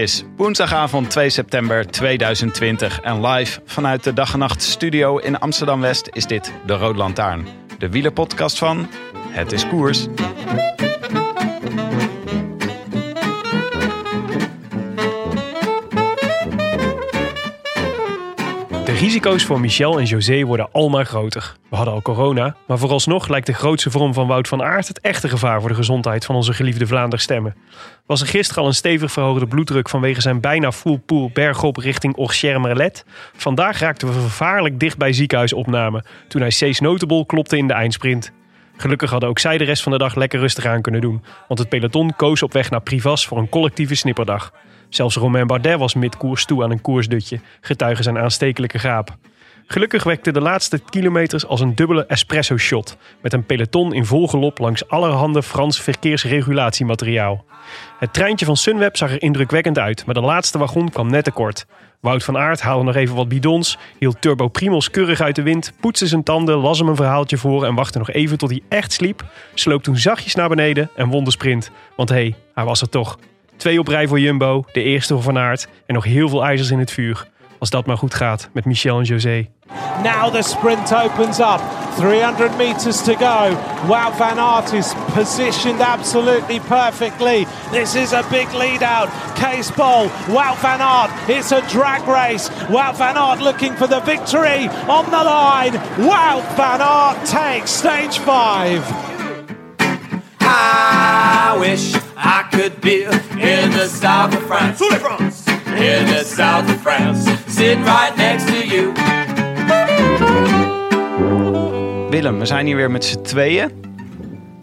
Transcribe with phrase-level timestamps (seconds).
[0.00, 5.80] Is woensdagavond 2 september 2020 en live vanuit de Dag en Nacht Studio in Amsterdam
[5.80, 7.46] West is dit de Rode Lantaarn.
[7.78, 8.88] De wielerpodcast van
[9.28, 10.06] Het is Koers.
[19.10, 21.54] Risico's voor Michel en José worden almaar groter.
[21.70, 25.00] We hadden al corona, maar vooralsnog lijkt de grootste vorm van Wout van Aert het
[25.00, 27.56] echte gevaar voor de gezondheid van onze geliefde Vlaanderstemmen.
[28.06, 32.16] Was er gisteren al een stevig verhoogde bloeddruk vanwege zijn bijna full pool bergop richting
[32.16, 33.04] Orchermerlet?
[33.36, 38.32] Vandaag raakten we vervaarlijk dicht bij ziekenhuisopname toen hij Cees Notable klopte in de eindsprint.
[38.76, 41.60] Gelukkig hadden ook zij de rest van de dag lekker rustig aan kunnen doen, want
[41.60, 44.52] het peloton koos op weg naar Privas voor een collectieve snipperdag.
[44.90, 49.16] Zelfs Romain Bardet was midkoers toe aan een koersdutje, getuige zijn aanstekelijke gaap.
[49.66, 54.58] Gelukkig wekte de laatste kilometers als een dubbele espresso-shot, met een peloton in vol galop
[54.58, 57.44] langs allerhande Frans verkeersregulatiemateriaal.
[57.98, 61.66] Het treintje van Sunweb zag er indrukwekkend uit, maar de laatste wagon kwam net tekort.
[62.00, 65.72] Wout van Aert haalde nog even wat bidons, hield Turbo Primos keurig uit de wind,
[65.80, 68.92] poetste zijn tanden, las hem een verhaaltje voor en wachtte nog even tot hij echt
[68.92, 71.70] sliep, sloop toen zachtjes naar beneden en won de sprint.
[71.96, 73.18] Want hé, hey, hij was er toch.
[73.60, 76.70] Twee op rij voor Jumbo, de eerste voor Van Aert en nog heel veel ijzers
[76.70, 77.26] in het vuur.
[77.58, 79.48] Als dat maar goed gaat met Michel en José.
[80.02, 81.60] Now the sprint opens up.
[81.96, 83.56] 300 meters to go.
[83.86, 87.46] Wout van Aert is positioned absolutely perfectly.
[87.70, 89.08] This is a big lead out.
[89.34, 91.10] Case Ball, Wout van Aert.
[91.28, 92.50] It's a drag race.
[92.68, 95.72] Wout van Aert looking for the victory on the line.
[95.96, 98.82] Wout van Aert takes stage five.
[100.40, 103.02] I wish I could be
[103.38, 104.84] in the south of France.
[105.76, 108.92] In the south of France, sitting right next to you.
[112.10, 113.70] Willem, we zijn hier weer met z'n tweeën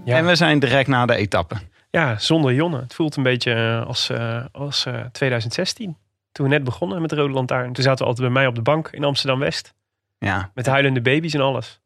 [0.05, 0.17] Ja.
[0.17, 1.55] en we zijn direct na de etappe.
[1.91, 2.79] Ja, zonder Jonne.
[2.79, 5.97] Het voelt een beetje eh, als, eh, als eh, 2016.
[6.31, 7.73] Toen we net begonnen met de Rode Lantaarn.
[7.73, 9.73] Toen zaten we altijd bij mij op de bank in Amsterdam-West.
[10.19, 11.79] Ja, Met huilende baby's en alles.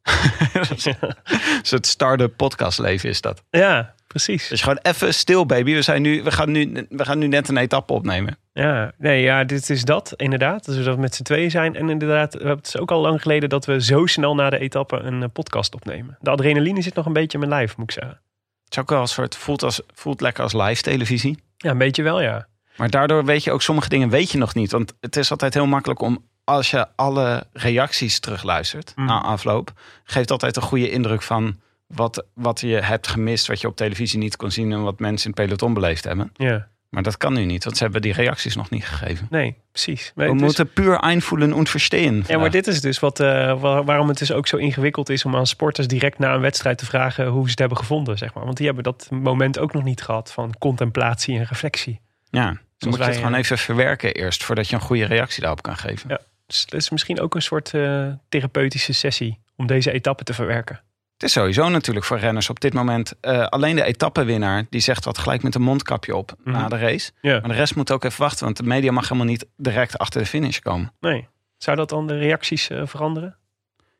[1.70, 3.44] het start-up podcastleven is dat.
[3.50, 4.48] Ja, precies.
[4.48, 5.74] Dus gewoon even stil, baby.
[5.74, 8.38] We, zijn nu, we, gaan nu, we gaan nu net een etappe opnemen.
[8.54, 10.66] Ja, nee, ja, dit is dat inderdaad.
[10.66, 11.76] Dat we dat met z'n tweeën zijn.
[11.76, 14.98] En inderdaad, het is ook al lang geleden dat we zo snel na de etappe
[15.00, 16.18] een eh, podcast opnemen.
[16.20, 18.22] De adrenaline zit nog een beetje in mijn lijf, moet ik zeggen.
[18.64, 21.40] Het is ook wel een soort, voelt, als, voelt lekker als live televisie.
[21.58, 22.48] Ja, een beetje wel, ja.
[22.76, 24.72] Maar daardoor weet je ook sommige dingen weet je nog niet.
[24.72, 29.06] Want het is altijd heel makkelijk om, als je alle reacties terugluistert Mm.
[29.06, 29.72] na afloop,
[30.04, 31.60] geeft altijd een goede indruk van
[31.94, 35.30] wat, wat je hebt gemist, wat je op televisie niet kon zien en wat mensen
[35.30, 36.32] in het peloton beleefd hebben.
[36.34, 39.28] Ja, Maar dat kan nu niet, want ze hebben die reacties nog niet gegeven.
[39.30, 40.12] nee, precies.
[40.16, 42.24] We is- moeten puur einvoelen en verstehen.
[42.28, 45.26] Ja, maar dit is dus wat, eh, wa- waarom het dus ook zo ingewikkeld is
[45.26, 48.34] om aan sporters direct na een wedstrijd te vragen hoe ze het hebben gevonden, zeg
[48.34, 48.44] maar.
[48.46, 52.00] Want die hebben dat moment ook nog niet gehad van contemplatie en reflectie.
[52.30, 52.46] Ja,
[52.78, 55.62] dan moet je het gewoon eh, even verwerken eerst, voordat je een goede reactie daarop
[55.62, 56.10] kan geven.
[56.10, 56.20] Ja.
[56.48, 60.82] Dus het is misschien ook een soort eh, therapeutische sessie om deze etappe te verwerken.
[61.22, 65.06] Het is sowieso natuurlijk voor renners op dit moment eh, alleen de etappenwinnaar die zegt
[65.06, 66.58] wat gelijk met een mondkapje op Mhm.
[66.58, 67.12] na de race.
[67.22, 70.22] Maar de rest moet ook even wachten, want de media mag helemaal niet direct achter
[70.22, 70.94] de finish komen.
[71.00, 71.28] nee.
[71.58, 73.36] Zou dat dan de reacties eh, veranderen?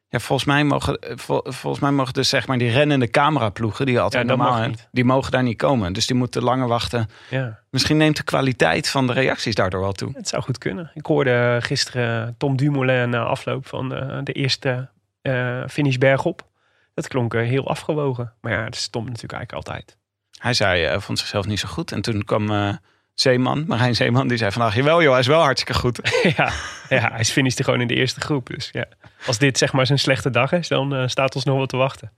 [0.10, 3.86] Ja, volgens mij mogen, eh, vol- volgens mij mogen dus zeg maar die rennende cameraploegen
[3.86, 5.94] die je altijd Ja, normaal hebt, die mogen daar niet komen.
[5.94, 7.10] Dus die moeten langer wachten.
[7.30, 10.12] Ja, Misschien neemt de kwaliteit van de reacties daardoor wel toe.
[10.14, 10.92] het zou goed kunnen.
[10.94, 14.90] Ik hoorde gisteren Tom Dumoulin na afloop van eh, de eerste
[15.22, 16.50] eh, finish bergop.
[16.94, 18.34] Dat klonk eh, heel afgewogen.
[18.42, 19.98] Maar ja, is Tom natuurlijk eigenlijk altijd.
[20.38, 21.92] Hij zei, eh, vond zichzelf niet zo goed.
[21.92, 22.74] En toen kwam, eh,
[23.14, 26.00] Zeeman, Marijn Zeeman, die zei vandaag, jawel joh, hij is wel hartstikke goed.
[26.38, 26.52] ja,
[26.90, 28.48] ja, hij finishte gewoon in de eerste groep.
[28.48, 28.86] Dus ja,
[29.26, 32.12] als dit zeg maar zijn slechte dag is, dan staat ons nog wat te wachten.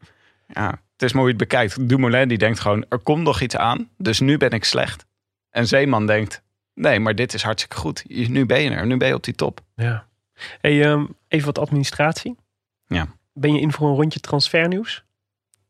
[0.48, 1.90] Ja, het is mooi hoe je het bekijkt.
[1.90, 5.06] Dumoulin die denkt gewoon, er komt nog iets aan, dus nu ben ik slecht.
[5.50, 6.44] En Zeeman denkt,
[6.74, 8.04] nee, maar dit is hartstikke goed.
[8.08, 9.62] Nu ben je er, nu ben je op die top.
[9.76, 10.08] Ja.
[10.62, 12.36] Hey, ehm, even wat administratie.
[12.88, 13.08] Ja.
[13.34, 15.04] Ben je in voor een rondje transfernieuws?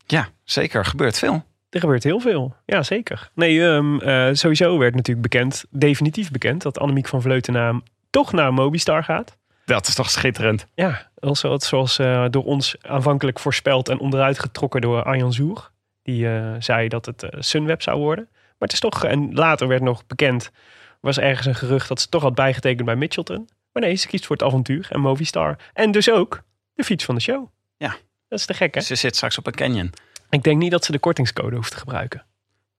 [0.06, 0.80] Ja, zeker.
[0.80, 1.44] Er gebeurt veel.
[1.70, 2.56] Er gebeurt heel veel.
[2.66, 3.30] Ja, zeker.
[3.34, 7.80] Nee, ehm, eh, sowieso werd natuurlijk bekend, definitief bekend, dat Annemiek van Vleuten naar,
[8.10, 9.38] toch naar Mobistar gaat.
[9.66, 10.68] Dat is toch schitterend.
[10.74, 15.72] Ja, zoals, zoals eh, door ons aanvankelijk voorspeld en onderuit getrokken door Arjan Zoer.
[16.04, 18.28] Die eh, zei dat het Sunweb zou worden.
[18.32, 20.52] Maar het is toch, en later werd nog bekend,
[21.00, 23.50] was ergens een gerucht dat ze toch had bijgetekend bij Mitchelton.
[23.72, 25.58] Maar nee, ze kiest voor het avontuur en Movistar.
[25.74, 26.42] En dus ook
[26.74, 27.48] de fiets van de show.
[27.78, 27.96] Ja.
[28.28, 28.82] Dat is te gek, hè?
[28.82, 29.94] Ze zit straks op een canyon.
[30.30, 32.26] Ik denk niet dat ze de kortingscode hoeft te gebruiken.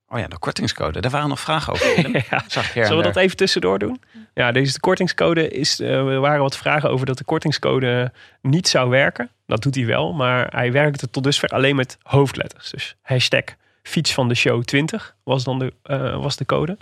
[0.09, 1.01] Oh ja, de kortingscode.
[1.01, 2.11] Daar waren nog vragen over.
[2.31, 2.45] ja.
[2.47, 4.03] Zag Zullen we dat even tussendoor doen?
[4.35, 5.81] Ja, deze de kortingscode is.
[5.81, 9.31] Uh, er waren wat vragen over dat de kortingscode niet zou werken.
[9.47, 12.71] Dat doet hij wel, maar hij werkte tot dusver alleen met hoofdletters.
[12.71, 13.45] Dus hashtag
[13.83, 16.77] fiets van de show 20 was dan de, uh, was de code.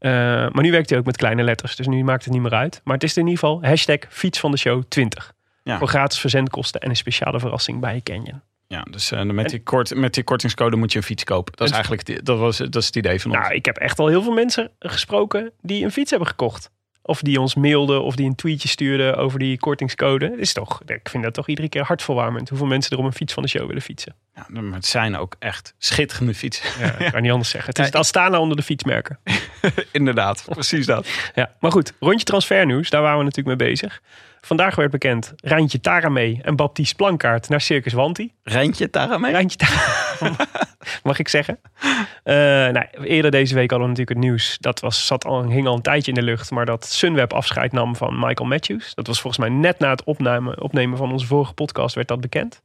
[0.00, 0.10] Uh,
[0.50, 2.80] maar nu werkt hij ook met kleine letters, dus nu maakt het niet meer uit.
[2.84, 5.32] Maar het is in ieder geval hashtag fiets van de show 20.
[5.68, 5.78] Ja.
[5.78, 8.42] Voor gratis verzendkosten en een speciale verrassing bij Canyon.
[8.66, 11.52] Ja, dus uh, met, die kort, met die kortingscode moet je een fiets kopen.
[11.56, 13.40] Dat is eigenlijk dat was, dat is het idee van ons.
[13.40, 16.70] Nou, ik heb echt al heel veel mensen gesproken die een fiets hebben gekocht.
[17.02, 20.28] Of die ons mailden of die een tweetje stuurden over die kortingscode.
[20.28, 22.48] Dat is toch, ik vind dat toch iedere keer hartverwarmend.
[22.48, 24.14] Hoeveel mensen er om een fiets van de show willen fietsen.
[24.34, 26.66] Ja, maar het zijn ook echt schitterende fietsen.
[26.98, 27.70] Ja, kan niet anders zeggen.
[27.70, 29.18] Het is het Astana onder de fietsmerken.
[29.92, 31.08] Inderdaad, precies dat.
[31.34, 34.00] Ja, maar goed, rondje transfernieuws, daar waren we natuurlijk mee bezig.
[34.48, 38.32] Vandaag werd bekend Rijntje Taramee en Baptiste Plankaart naar Circus Wanti.
[38.42, 39.30] Rijntje Taramee?
[39.30, 40.36] Rijntje Taramee.
[41.02, 41.58] Mag ik zeggen?
[41.82, 42.34] Uh,
[42.74, 44.56] nou, eerder deze week hadden we natuurlijk het nieuws.
[44.60, 46.50] Dat was, zat al, hing al een tijdje in de lucht.
[46.50, 48.94] Maar dat Sunweb afscheid nam van Michael Matthews.
[48.94, 52.20] Dat was volgens mij net na het opnemen, opnemen van onze vorige podcast werd dat
[52.20, 52.62] bekend.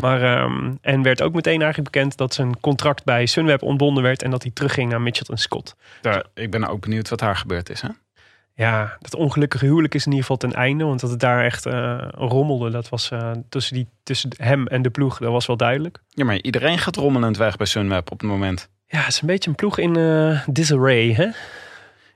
[0.00, 4.22] Maar, um, en werd ook meteen eigenlijk bekend dat zijn contract bij Sunweb ontbonden werd.
[4.22, 5.76] En dat hij terugging naar Mitchelton Scott.
[6.00, 7.80] Daar, ik ben ook benieuwd wat daar gebeurd is.
[7.80, 7.88] Hè?
[8.56, 10.84] Ja, dat ongelukkige huwelijk is in ieder geval ten einde.
[10.84, 14.82] Want dat het daar echt uh, rommelde, dat was uh, tussen, die, tussen hem en
[14.82, 16.02] de ploeg, dat was wel duidelijk.
[16.08, 18.68] Ja, maar iedereen gaat rommelend weg bij Sunweb op het moment.
[18.86, 21.24] Ja, het is een beetje een ploeg in uh, disarray, hè?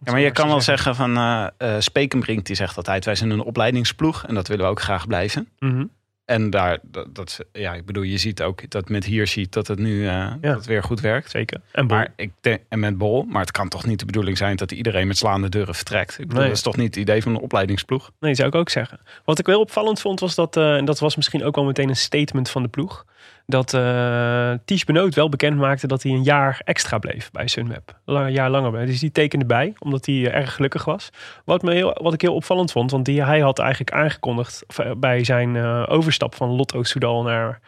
[0.04, 4.26] Ja, maar je kan wel zeggen van Spekenbrink, die zegt altijd: wij zijn een opleidingsploeg
[4.26, 5.48] en dat willen we ook graag blijven.
[5.58, 5.90] Mm -hmm.
[6.31, 9.67] En daar, dat, dat, ja, ik bedoel, je ziet ook dat met hier ziet dat
[9.67, 10.37] het nu uh, ja.
[10.41, 11.31] dat weer goed werkt.
[11.31, 11.61] Zeker.
[11.73, 11.97] En, bol.
[11.97, 13.23] maar ik denk, en met Bol.
[13.23, 16.12] Maar het kan toch niet de bedoeling zijn dat iedereen met slaande deuren vertrekt.
[16.12, 16.47] Ik bedoel, nee.
[16.47, 18.11] dat is toch niet het idee van een opleidingsploeg?
[18.21, 19.00] Nee, zou ik ook zeggen.
[19.25, 21.88] Wat ik wel opvallend vond was dat, uh, en dat was misschien ook wel meteen
[21.88, 23.05] een statement van de ploeg.
[23.50, 28.00] Dat uh, Ties Benoot wel bekend maakte dat hij een jaar extra bleef bij Sunweb.
[28.05, 28.87] Een jaar langer bij.
[28.87, 31.11] Dus die tekende bij, omdat hij uh, erg gelukkig was.
[31.44, 34.64] Wat, me heel, wat ik heel opvallend vond, want die, hij had eigenlijk aangekondigd
[34.97, 37.61] bij zijn uh, overstap van Lotto Soudal naar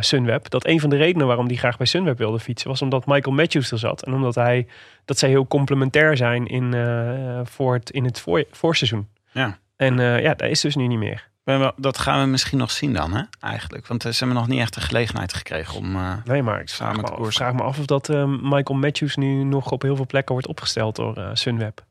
[0.00, 0.50] Sunweb.
[0.50, 3.36] Dat een van de redenen waarom hij graag bij Sunweb wilde fietsen, was omdat Michael
[3.36, 4.02] Matthews er zat.
[4.02, 4.66] En omdat hij
[5.04, 6.74] dat zij heel complementair zijn in,
[7.44, 9.08] voor het, in het voor, voorseizoen.
[9.32, 9.58] Ja.
[9.76, 11.32] En ja, dat is dus nu niet meer.
[11.76, 13.22] Dat gaan we misschien nog zien dan, hè?
[13.40, 13.86] Eigenlijk.
[13.86, 16.96] Want ze hebben nog niet echt de gelegenheid gekregen om uh, nee, maar ik vraag
[16.96, 17.32] me, koersen.
[17.32, 20.48] vraag me af of dat uh, Michael Matthews nu nog op heel veel plekken wordt
[20.48, 21.84] opgesteld door uh, Sunweb.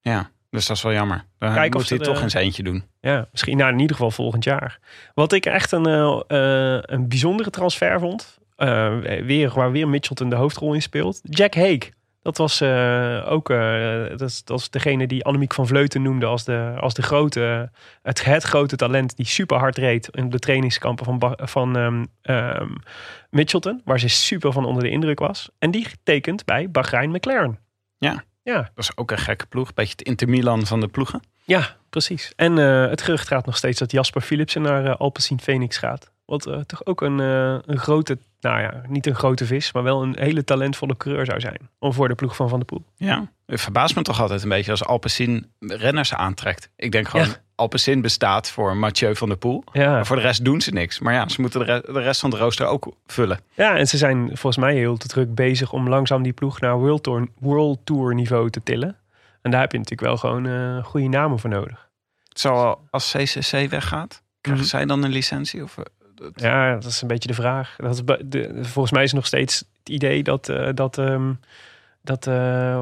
[0.00, 1.24] Ja, dus dat is wel jammer.
[1.38, 2.84] Dan Kijken moet of hij toch zijn eentje doen.
[3.00, 4.78] Ja, misschien nou, in ieder geval volgend jaar.
[5.14, 8.38] Wat ik echt een, eh, eh, een bijzondere transfer vond.
[8.56, 11.20] eh, weer, waar weer Mitchelton de hoofdrol in speelt.
[11.22, 11.90] Jack Hague.
[12.22, 16.26] Dat was eh, ook eh, dat, is, dat is degene die Annemiek van Vleuten noemde
[16.26, 17.70] als de, als de grote,
[18.02, 22.74] het, het grote talent die super hard reed in de trainingskampen van, van ehm,
[23.30, 23.80] Mitchelton.
[23.84, 25.50] Waar ze super van onder de indruk was.
[25.58, 27.58] En die tekent bij Bahrein McLaren.
[27.98, 28.24] Ja.
[28.42, 29.74] Ja, Dat is ook een gekke ploeg.
[29.74, 31.22] Beetje het Inter Milan van de ploegen.
[31.48, 32.32] Ja, precies.
[32.36, 36.10] En eh, het gerucht gaat nog steeds dat Jasper Philipsen naar eh Alpecin Phoenix gaat.
[36.24, 40.02] Wat eh, toch ook een, een grote, nou ja, niet een grote vis, maar wel
[40.02, 41.68] een hele talentvolle coureur zou zijn.
[41.78, 42.84] Om voor de ploeg van Van der Poel.
[42.96, 43.28] Ja.
[43.46, 46.70] Het verbaast me toch altijd een beetje als Alpecin renners aantrekt.
[46.76, 47.36] Ik denk gewoon, Ja.
[47.54, 49.64] Alpecin bestaat voor Mathieu van der Poel.
[49.72, 49.90] Ja.
[49.90, 50.98] Maar voor de rest doen ze niks.
[50.98, 53.40] Maar ja, ze moeten de, re- de rest van de rooster ook vullen.
[53.54, 56.78] ja, en ze zijn volgens mij heel te druk bezig om langzaam die ploeg naar
[56.78, 58.96] World Tour, World Tour niveau te tillen.
[59.42, 61.88] En daar heb je natuurlijk wel gewoon eh, goede namen voor nodig.
[62.28, 64.70] Zo als CCC weggaat, krijgen Mhm.
[64.72, 65.62] zij dan een licentie?
[65.62, 67.74] Of, eh, dat- Ja, dat is een beetje de vraag.
[67.76, 71.32] Dat is, de, volgens mij is nog steeds het idee dat, eh, dat, ehm,
[72.02, 72.26] dat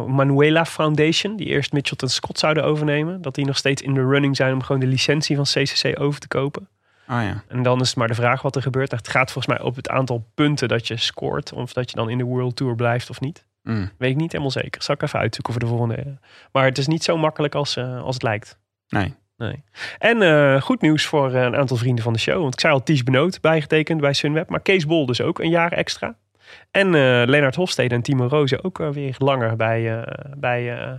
[0.09, 4.37] Manuela Foundation, die eerst Mitchelton Scott zouden overnemen, dat die nog steeds in de running
[4.37, 6.69] zijn om gewoon de licentie van CCC over te kopen.
[7.09, 7.43] Oh ja.
[7.49, 8.91] En dan is het maar de vraag wat er gebeurt.
[8.91, 12.11] Het gaat volgens mij op het aantal punten dat je scoort, of dat je dan
[12.11, 13.45] in de World Tour blijft of niet.
[13.67, 13.91] Mm.
[13.99, 14.83] Weet ik niet helemaal zeker.
[14.83, 16.19] Zal ik even uitzoeken voor de volgende.
[16.53, 18.59] Maar het is niet zo makkelijk als, eh, als het lijkt.
[18.89, 19.15] Nee.
[19.37, 19.65] Nee.
[19.99, 22.41] En eh, goed nieuws voor eh, een aantal vrienden van de show.
[22.41, 24.49] Want ik zei al, Ties Benoot bijgetekend bij Sunweb.
[24.49, 26.17] Maar Kees Bol dus ook een jaar extra.
[26.71, 30.93] En eh Lennart Hofstede en Timo Rozen ook eh, weer langer bij, eh, bij eh,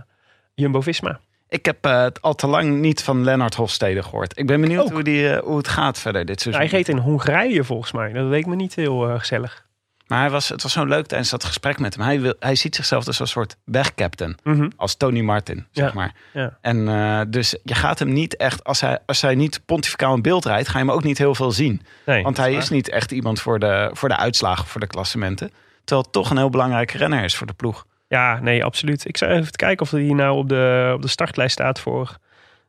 [0.54, 1.20] Jumbo-Visma.
[1.48, 4.38] Ik heb eh, het al te lang niet van Lennart Hofstede gehoord.
[4.38, 4.90] Ik ben benieuwd Ook.
[4.90, 6.64] hoe, die, eh, hoe het gaat verder dit seizoen.
[6.64, 8.12] Hij reed in Hongarije volgens mij.
[8.12, 9.66] Dat leek me niet heel eh, gezellig.
[10.08, 12.04] Maar hij was, het was zo leuk tijdens dat gesprek met hem.
[12.04, 14.36] Hij, wil, hij ziet zichzelf dus als een soort wegcaptain.
[14.42, 14.68] Mhm.
[14.76, 16.12] Als Tony Martin, zeg Ja, maar.
[16.32, 16.58] ja.
[16.60, 18.64] En eh, dus je gaat hem niet echt...
[18.64, 20.68] Als hij, als hij niet pontificaal in beeld rijdt...
[20.68, 21.82] ga je hem ook niet heel veel zien.
[22.06, 25.50] Nee, Want hij is niet echt iemand voor de, voor de uitslagen, voor de klassementen.
[25.84, 27.86] Terwijl het toch een heel belangrijke renner is voor de ploeg.
[28.08, 29.08] Ja, nee, absoluut.
[29.08, 32.16] Ik zou even kijken of hij nou op de, op de startlijst staat voor...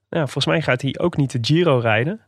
[0.09, 2.19] Ja, volgens mij gaat hij ook niet de Giro rijden.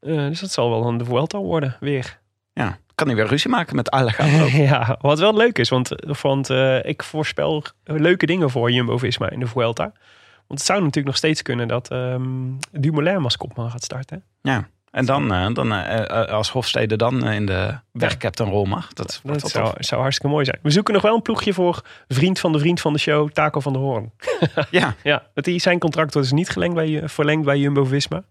[0.00, 2.18] Eh, dus dat zal wel een de Vuelta worden, weer.
[2.52, 4.46] Ja, kan hij weer ruzie maken met Alejandro.
[4.62, 5.88] ja, wat wel leuk is, want,
[6.22, 9.92] want eh, ik voorspel leuke dingen voor Jumbo-Visma in de Vuelta.
[10.46, 12.22] Want het zou natuurlijk nog steeds kunnen dat ehm
[12.72, 14.22] Dumoulin als kopman gaat starten.
[14.42, 14.68] ja.
[14.90, 18.92] En dan, eh, dan eh, als Hofstede dan in de wegcaptainrol mag.
[18.92, 20.58] Dat wordt Dat wel zou, hartstikke mooi zijn.
[20.62, 23.60] We zoeken nog wel een ploegje voor vriend van de vriend van de show, Taco
[23.60, 24.12] van der Hoorn.
[24.70, 28.22] Ja, Ja, want die, zijn contract wordt dus niet gelengd bij, verlengd bij Jumbo-Visma.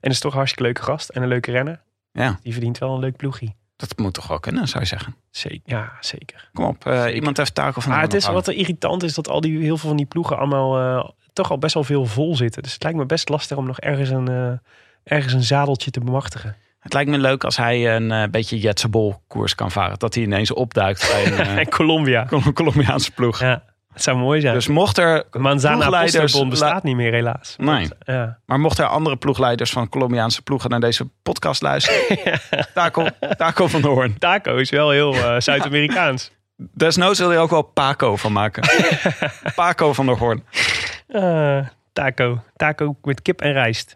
[0.00, 1.80] En is toch een hartstikke leuke gast en een leuke renner.
[2.12, 3.56] ja, Die verdient wel een leuk ploegie.
[3.88, 5.14] Dat moet toch wel kunnen, zou je zeggen.
[5.30, 6.48] Zeker, ja, zeker.
[6.52, 9.28] Kom op, eh, iemand heeft taken van Maar het is, wat er irritant is, dat
[9.28, 12.36] al die, heel veel van die ploegen allemaal eh, toch al best wel veel vol
[12.36, 12.62] zitten.
[12.62, 14.52] Dus het lijkt me best lastig om nog ergens een, eh,
[15.16, 16.56] ergens een zadeltje te bemachtigen.
[16.80, 19.98] Het lijkt me leuk als hij een beetje Jetsebol koers kan varen.
[19.98, 22.24] Dat hij ineens opduikt bij een En Colombia.
[22.24, 23.40] Col- Colombiaanse ploeg.
[23.40, 24.54] Ja, het zou mooi zijn.
[24.54, 26.04] Dus mocht er, Manzana
[26.48, 27.54] bestaat niet meer helaas.
[27.58, 27.88] Nee.
[28.04, 28.38] Ja.
[28.46, 32.40] maar mocht er andere ploegleiders van Colombiaanse ploegen naar deze podcast luisteren.
[32.74, 33.06] Taco,
[33.36, 34.18] Taco van de Hoorn.
[34.18, 36.30] Taco is wel heel eh, Zuid-Amerikaans.
[36.56, 38.62] Desnoods wil je ook wel Paco van maken.
[39.54, 40.44] Paco van der Hoorn.
[41.08, 41.58] Eh,
[41.92, 42.42] taco.
[42.56, 43.92] Taco met kip en rijst.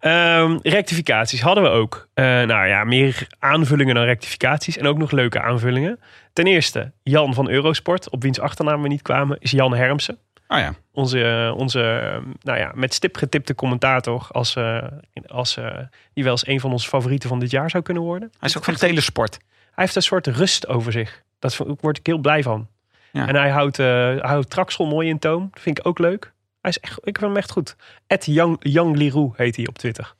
[0.00, 2.08] Ehm, rectificaties hadden we ook.
[2.14, 4.76] Eh, nou ja, meer aanvullingen dan rectificaties.
[4.78, 6.00] En ook nog leuke aanvullingen.
[6.36, 10.18] Ten eerste, Jan van Eurosport, op wiens achternaam we niet kwamen, is Jan Hermsen.
[10.48, 14.26] Oh ja, Onze, onze eh, nou ja, met stip getipte commentator.
[14.30, 14.82] Als, eh,
[15.26, 15.78] als, eh,
[16.12, 18.30] die wel eens een van onze favorieten van dit jaar zou kunnen worden.
[18.38, 19.38] hij is ook van Telesport.
[19.48, 21.22] Hij heeft een soort rust over zich.
[21.38, 22.68] Daar word ik heel blij van.
[23.12, 23.26] Ja.
[23.28, 25.48] En hij houdt, eh hij houdt Traxel mooi in toom.
[25.52, 26.32] Dat vind ik ook leuk.
[26.60, 27.76] Hij is echt, ik vind hem echt goed.
[28.06, 30.14] Ed Yang, Yang Liru heet hij op Twitter.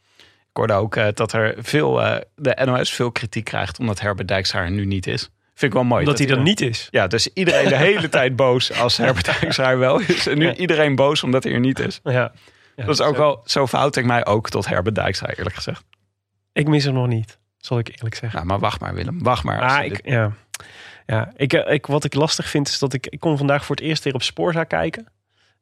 [0.56, 4.28] Ik hoorde ook eh, dat er veel, eh, de NOS veel kritiek krijgt omdat Herbert
[4.28, 5.30] Dijkstra er nu niet is.
[5.56, 6.00] Vind ik wel mooi.
[6.04, 6.88] Omdat hij er niet is.
[6.90, 10.26] Ja, dus iedereen de hele tijd boos als Herbert Dijkstra wel is.
[10.26, 10.54] En nu Ja.
[10.54, 12.00] iedereen boos omdat hij er niet is.
[12.04, 12.12] Ja.
[12.12, 15.84] Ja, Dat is ook wel, zo verhoud ik mij ook tot Herbert Dijkstra eerlijk gezegd.
[16.52, 18.38] Ik mis hem nog niet, zal ik eerlijk zeggen.
[18.38, 19.84] Nou, maar wacht maar Willem, wacht maar.
[19.84, 20.32] ik, dit- ja.
[21.06, 23.76] Ja, ik, eh, ik, wat ik lastig vind is dat ik, ik kon vandaag voor
[23.76, 25.06] het eerst weer op Spoorza kijken.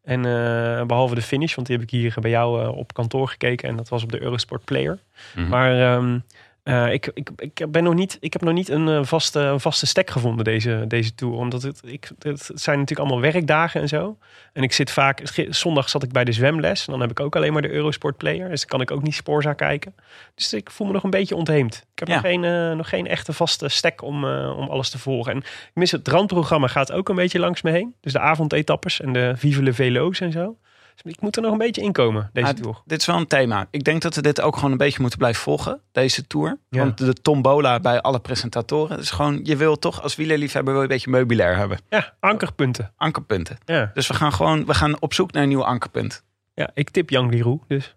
[0.02, 3.28] En eh, behalve de finish, want die heb ik hier bij jou eh, op kantoor
[3.28, 3.68] gekeken.
[3.68, 4.98] En dat was op de Eurosport Player.
[5.34, 5.48] Mhm.
[5.48, 6.18] Maar ehm,
[6.64, 9.60] eh, ik, ik, ik, ben nog niet, ik heb nog niet een eh, vaste, een
[9.60, 11.34] vaste stek gevonden deze, deze tour.
[11.34, 14.18] Omdat het, ik, het zijn natuurlijk allemaal werkdagen en zo.
[14.52, 16.86] En ik zit vaak, zondag zat ik bij de zwemles.
[16.86, 18.48] En dan heb ik ook alleen maar de Eurosport Player.
[18.48, 19.94] Dus dan kan ik ook niet Spoorza kijken.
[20.34, 21.74] Dus ik voel me nog een beetje ontheemd.
[21.92, 22.14] Ik heb Ja.
[22.14, 25.32] nog, geen, eh, nog geen echte vaste stek om, om alles te volgen.
[25.32, 27.94] En ik mis het randprogramma gaat ook een beetje langs me heen.
[28.00, 30.56] Dus de avondetappes en de Vive le Velo's en zo.
[31.02, 32.82] Dus ik moet er nog een beetje inkomen, deze Ah, tour.
[32.84, 33.66] Dit is wel een thema.
[33.70, 36.58] Ik denk dat we dit ook gewoon een beetje moeten blijven volgen, deze tour.
[36.68, 36.78] Ja.
[36.78, 39.40] Want de tombola bij alle presentatoren is gewoon...
[39.42, 41.78] Je wil toch als wielerliefhebber wil je een beetje meubilair hebben.
[41.88, 42.92] Ja, ankerpunten.
[42.96, 43.58] Ankerpunten.
[43.64, 43.90] Ja.
[43.94, 46.24] Dus we gaan gewoon we gaan op zoek naar een nieuw ankerpunt.
[46.54, 47.96] Ja, ik tip Yang Liru, dus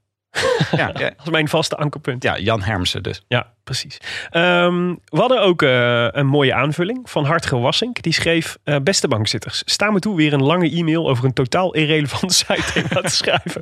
[0.71, 2.23] Ja, ja, als mijn vaste ankerpunt.
[2.23, 3.23] ja Jan Hermsen dus.
[3.27, 3.97] Ja, precies.
[4.29, 8.01] Ehm, we hadden ook eh, een mooie aanvulling van Hartge Wassink.
[8.01, 11.73] Die schreef, eh, beste bankzitters, sta me toe weer een lange e-mail over een totaal
[11.73, 13.61] irrelevant site-thema te schrijven.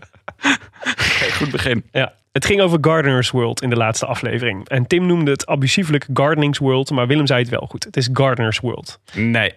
[0.82, 1.84] Oké, goed begin.
[1.92, 2.14] Ja.
[2.32, 4.70] Het ging over Gardener's World in de laatste aflevering.
[4.70, 7.84] En Tim noemde het abusieflijk Gardening's World, maar Willem zei het wel goed.
[7.84, 9.00] Het is Gardener's World.
[9.14, 9.54] Nee,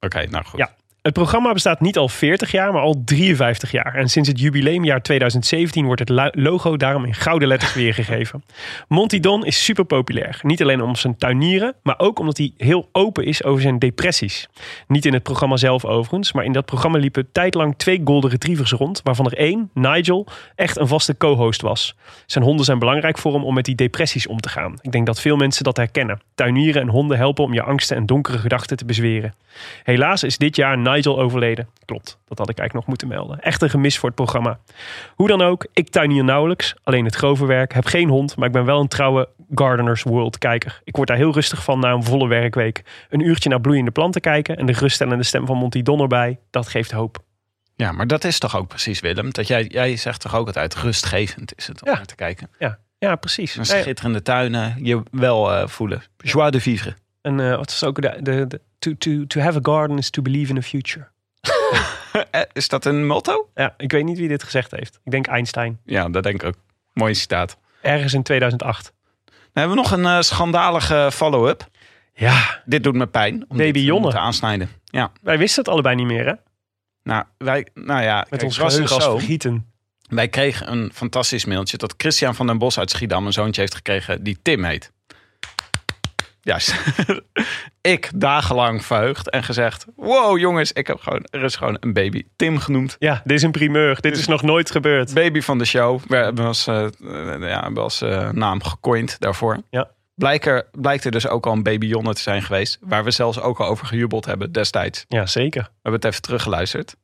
[0.00, 0.58] oké, nou goed.
[0.58, 0.74] Ja.
[1.02, 3.94] Het programma bestaat niet al 40 jaar, maar al 53 jaar.
[3.94, 8.44] En sinds het jubileumjaar 2017 wordt het logo daarom in gouden letters weergegeven.
[8.88, 10.40] Monty Don is super populair.
[10.42, 14.48] Niet alleen om zijn tuinieren, maar ook omdat hij heel open is over zijn depressies.
[14.86, 18.72] Niet in het programma zelf overigens, maar in dat programma liepen tijdlang twee golden retrievers
[18.72, 21.94] rond, waarvan er één, Nigel, echt een vaste co-host was.
[22.26, 24.74] Zijn honden zijn belangrijk voor hem om met die depressies om te gaan.
[24.80, 26.20] Ik denk dat veel mensen dat herkennen.
[26.34, 29.34] Tuinieren en honden helpen om je angsten en donkere gedachten te bezweren.
[29.82, 31.68] Helaas is dit jaar Nigel overleden.
[31.84, 33.40] Klopt, dat had ik eigenlijk nog moeten melden.
[33.40, 34.58] Echt een gemis voor het programma.
[35.14, 36.74] Hoe dan ook, ik tuin hier nauwelijks.
[36.82, 37.72] Alleen het grove werk.
[37.72, 40.80] Heb geen hond, maar ik ben wel een trouwe Gardeners World kijker.
[40.84, 42.82] Ik word daar heel rustig van na een volle werkweek.
[43.08, 46.38] Een uurtje naar bloeiende planten kijken en de geruststellende stem van Monty Don erbij.
[46.50, 47.18] Dat geeft hoop.
[47.76, 49.32] Ja, maar dat is toch ook precies, Willem?
[49.32, 51.94] Dat jij, jij zegt toch ook altijd rustgevend is het om Ja.
[51.96, 52.50] naar te kijken.
[52.58, 53.56] Ja, ja precies.
[53.56, 56.02] Een schitterende tuinen, je wel eh, voelen.
[56.16, 56.94] Joie de vivre.
[57.22, 60.10] En eh, wat is ook de, de, de- to, to, to have a garden is
[60.10, 61.08] to believe in a future.
[62.30, 63.48] Eh, is dat een motto?
[63.54, 65.00] Ja, ik weet niet wie dit gezegd heeft.
[65.04, 65.80] Ik denk Einstein.
[65.84, 66.54] Ja, dat denk ik ook.
[66.92, 67.56] Mooi citaat.
[67.82, 68.92] Ergens in 2008.
[69.24, 71.68] Dan hebben we nog een eh, schandalige follow-up.
[72.14, 73.34] Ja, Dit doet me pijn.
[73.34, 74.02] Om Baby dit te Jonne.
[74.02, 74.68] moeten aansnijden.
[74.84, 76.32] Ja, wij wisten het allebei niet meer hè?
[77.02, 79.66] nou, wij, nou ja, Met kijk, ons het was dus geheugen als vergieten.
[80.08, 83.74] Wij kregen een fantastisch mailtje dat Christian van den Bos uit Schiedam een zoontje heeft
[83.74, 84.92] gekregen die Tim heet.
[86.44, 86.74] Juist.
[87.80, 92.22] ik dagenlang verheugd en gezegd: Wow, jongens, ik heb gewoon, er is gewoon een baby
[92.36, 92.96] Tim genoemd.
[92.98, 94.00] Ja, dit is een primeur.
[94.00, 95.14] Dit is nog nooit gebeurd.
[95.14, 96.00] Baby van de show.
[96.06, 96.86] We hebben als, eh,
[97.40, 99.62] ja, als eh, naam gecoind daarvoor.
[99.70, 99.90] Ja.
[100.14, 102.78] Blijker, blijkt er dus ook al een baby Jonne te zijn geweest.
[102.80, 105.04] Waar we zelfs ook al over gejubeld hebben destijds.
[105.08, 105.62] Ja, zeker.
[105.62, 106.96] We hebben het even teruggeluisterd.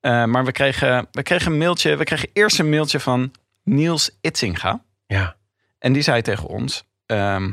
[0.00, 1.96] Eh, maar we kregen, we kregen een mailtje.
[1.96, 3.32] We kregen eerst een mailtje van
[3.64, 4.82] Niels Itzinga.
[5.06, 5.36] Ja.
[5.78, 7.50] En die zei tegen ons: ehm,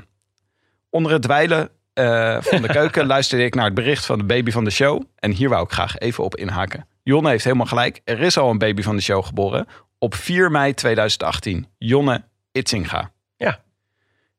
[0.96, 4.52] Onder het dweilen eh, van de keuken luisterde ik naar het bericht van de baby
[4.52, 5.04] van de show.
[5.16, 6.88] En hier wou ik graag even op inhaken.
[7.04, 8.02] Jonne heeft helemaal gelijk.
[8.04, 9.68] Er is al een baby van de show geboren.
[10.00, 11.68] Op 4 mei 2018.
[11.78, 13.12] Jonne Itzinga.
[13.38, 13.60] Ja.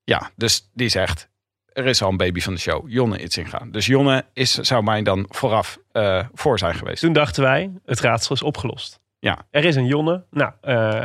[0.05, 1.29] Ja, dus die zegt:
[1.73, 2.91] Er is al een baby van de show.
[2.91, 3.67] Jonne Itzinga.
[3.71, 7.01] Dus Jonne is, zou mij dan vooraf eh, voor zijn geweest.
[7.01, 9.01] Toen dachten wij, het raadsel is opgelost.
[9.27, 9.47] Ja.
[9.51, 10.25] Er is een Jonne.
[10.31, 11.03] Nou, eh,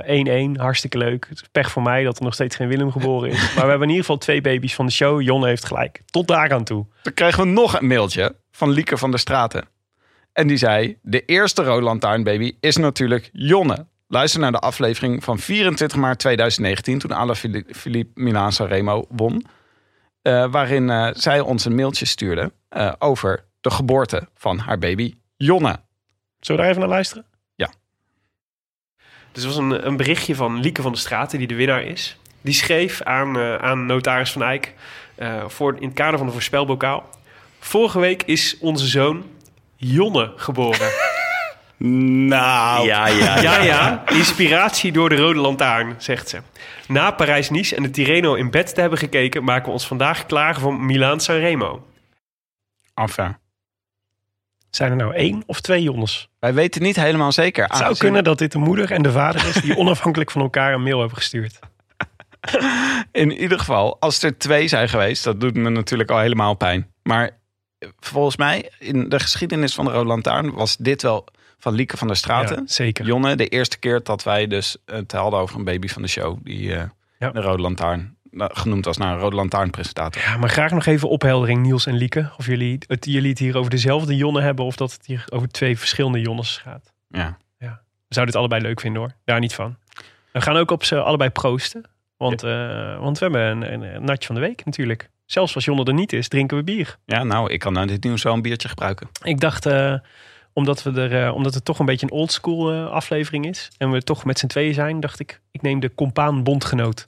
[0.56, 0.60] 1-1.
[0.60, 1.26] Hartstikke leuk.
[1.30, 3.38] Het is pech voor mij dat er nog steeds geen Willem geboren is.
[3.56, 5.22] maar we hebben in ieder geval twee baby's van de show.
[5.22, 6.02] Jonne heeft gelijk.
[6.06, 6.86] Tot daar aan toe.
[7.02, 9.66] Toen kregen we nog een mailtje van Lieke van der Straten.
[10.34, 13.86] En die zei: De eerste Rode Lantaarnbaby is natuurlijk Jonne.
[14.08, 17.36] Luister naar de aflevering van 24 maart 2019, toen Ala
[17.68, 19.46] Philippe Milaan Sanremo won.
[20.22, 25.14] eh, waarin eh, zij ons een mailtje stuurde eh, over de geboorte van haar baby
[25.38, 25.80] Jonne.
[26.40, 27.26] Zullen we daar even naar luisteren?
[29.32, 32.18] Dus er was een, een berichtje van Lieke van der Straten, die de winnaar is.
[32.42, 34.74] Die schreef aan, eh, aan notaris Van Eyck
[35.16, 37.10] eh, voor, in het kader van de voorspelbokaal.
[37.60, 39.24] Vorige week is onze zoon
[39.76, 40.90] Jonne geboren.
[41.84, 42.86] Nou.
[42.86, 46.42] Ja, ja, ja, ja, inspiratie door de Rode Lantaarn, zegt ze.
[46.88, 49.44] Na Parijs-Nice en de Tirreno in bed te hebben gekeken...
[49.44, 51.88] maken we ons vandaag klaar voor Milaan-Sanremo.
[52.94, 53.38] Enfin,
[54.72, 56.30] Zijn er nou één of twee Jonnes?
[56.40, 57.64] wij weten niet helemaal zeker.
[57.64, 59.62] Het zou kunnen dat dit de moeder en de vader is...
[59.62, 61.60] die onafhankelijk van elkaar een mail hebben gestuurd.
[63.12, 66.92] In ieder geval, als er twee zijn geweest, dat doet me natuurlijk al helemaal pijn.
[67.04, 67.30] Maar
[68.00, 71.26] volgens mij, in de geschiedenis van de Rode Lantaarn, was dit wel
[71.58, 72.56] van Lieke van der Straten.
[72.56, 73.06] Ja, zeker.
[73.06, 76.38] Jonne, de eerste keer dat wij dus het hadden over een baby van de show,
[76.44, 76.84] die eh,
[77.20, 77.30] Ja.
[77.30, 80.22] de Rode Lantaarn, genoemd was naar een Rode Lantaarn presentator.
[80.22, 82.32] Ja, maar graag nog even opheldering, Niels en Lieke.
[82.38, 84.66] Of jullie het, jullie het hier over dezelfde Jonne hebben...
[84.66, 86.94] of dat het hier over twee verschillende Jonnes gaat.
[87.08, 87.38] Ja.
[88.12, 89.12] We zouden het allebei leuk vinden hoor.
[89.24, 89.76] Daar niet van.
[90.32, 91.84] We gaan ook op ze allebei proosten.
[92.18, 95.10] Want, eh, want we hebben een, een, een natje van de week natuurlijk.
[95.26, 96.98] Zelfs als Jonne er niet is, drinken we bier.
[97.06, 99.10] ja, nou, ik kan na dit nieuws wel een biertje gebruiken.
[99.24, 99.96] Ik dacht, eh,
[100.54, 103.72] omdat, we er, eh, omdat het toch een beetje een oldschool aflevering is...
[103.78, 105.42] en we toch met z'n tweeën zijn, dacht ik...
[105.52, 107.06] ik neem de compaan bondgenoot.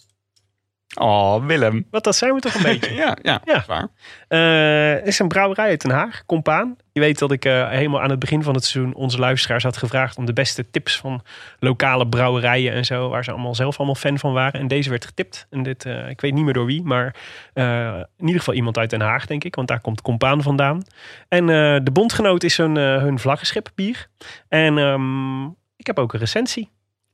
[0.99, 1.85] Oh, Willem.
[1.91, 2.93] Want dat zijn we toch een beetje.
[2.93, 3.63] Ja, ja, Ja.
[3.67, 3.87] waar.
[4.27, 6.75] Eh, Het is een brouwerij uit Den Haag, Compaan.
[6.91, 9.77] Je weet dat ik eh, helemaal aan het begin van het seizoen onze luisteraars had
[9.77, 11.21] gevraagd om de beste tips van
[11.59, 14.59] lokale brouwerijen en zo, waar ze allemaal zelf allemaal fan van waren.
[14.59, 15.47] En deze werd getipt.
[15.49, 17.15] En dit, eh, ik weet niet meer door wie, maar
[17.53, 20.83] in ieder geval iemand uit Den Haag, denk ik, want daar komt Compaan vandaan.
[21.27, 21.45] En
[21.83, 24.07] de Bondgenoot is hun, hun vlaggenschip bier.
[24.47, 25.43] En ehm,
[25.75, 26.69] ik heb ook een recensie.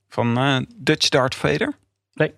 [0.08, 1.72] Van Dutch Darth Vader?
[2.14, 2.34] Nee.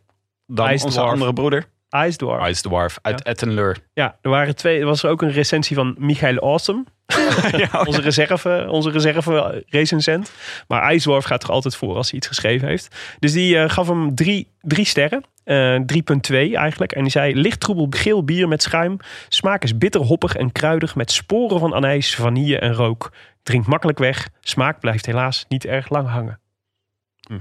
[0.46, 1.12] Dan Ice onze Dwarf.
[1.12, 1.66] andere broeder.
[2.06, 2.48] Ice Dwarf.
[2.48, 3.76] Ice Dwarf uit Ettenleur.
[3.92, 4.80] Ja, er waren twee.
[4.80, 6.84] Er was ook een recensie van Michael Awesome.
[7.86, 10.32] onze reserve, onze reserve recensent.
[10.68, 12.96] Maar IJsdorf gaat toch altijd voor als hij iets geschreven heeft.
[13.18, 15.24] Dus die eh, gaf hem drie, drie sterren.
[15.44, 16.92] Eh 3.2 eigenlijk.
[16.92, 18.96] En die zei licht troebel geel bier met schuim.
[19.28, 23.12] Smaak is bitter hoppig en kruidig met sporen van anijs, vanille en rook.
[23.42, 24.28] Drinkt makkelijk weg.
[24.40, 26.40] Smaak blijft helaas niet erg lang hangen.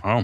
[0.02, 0.20] Oh.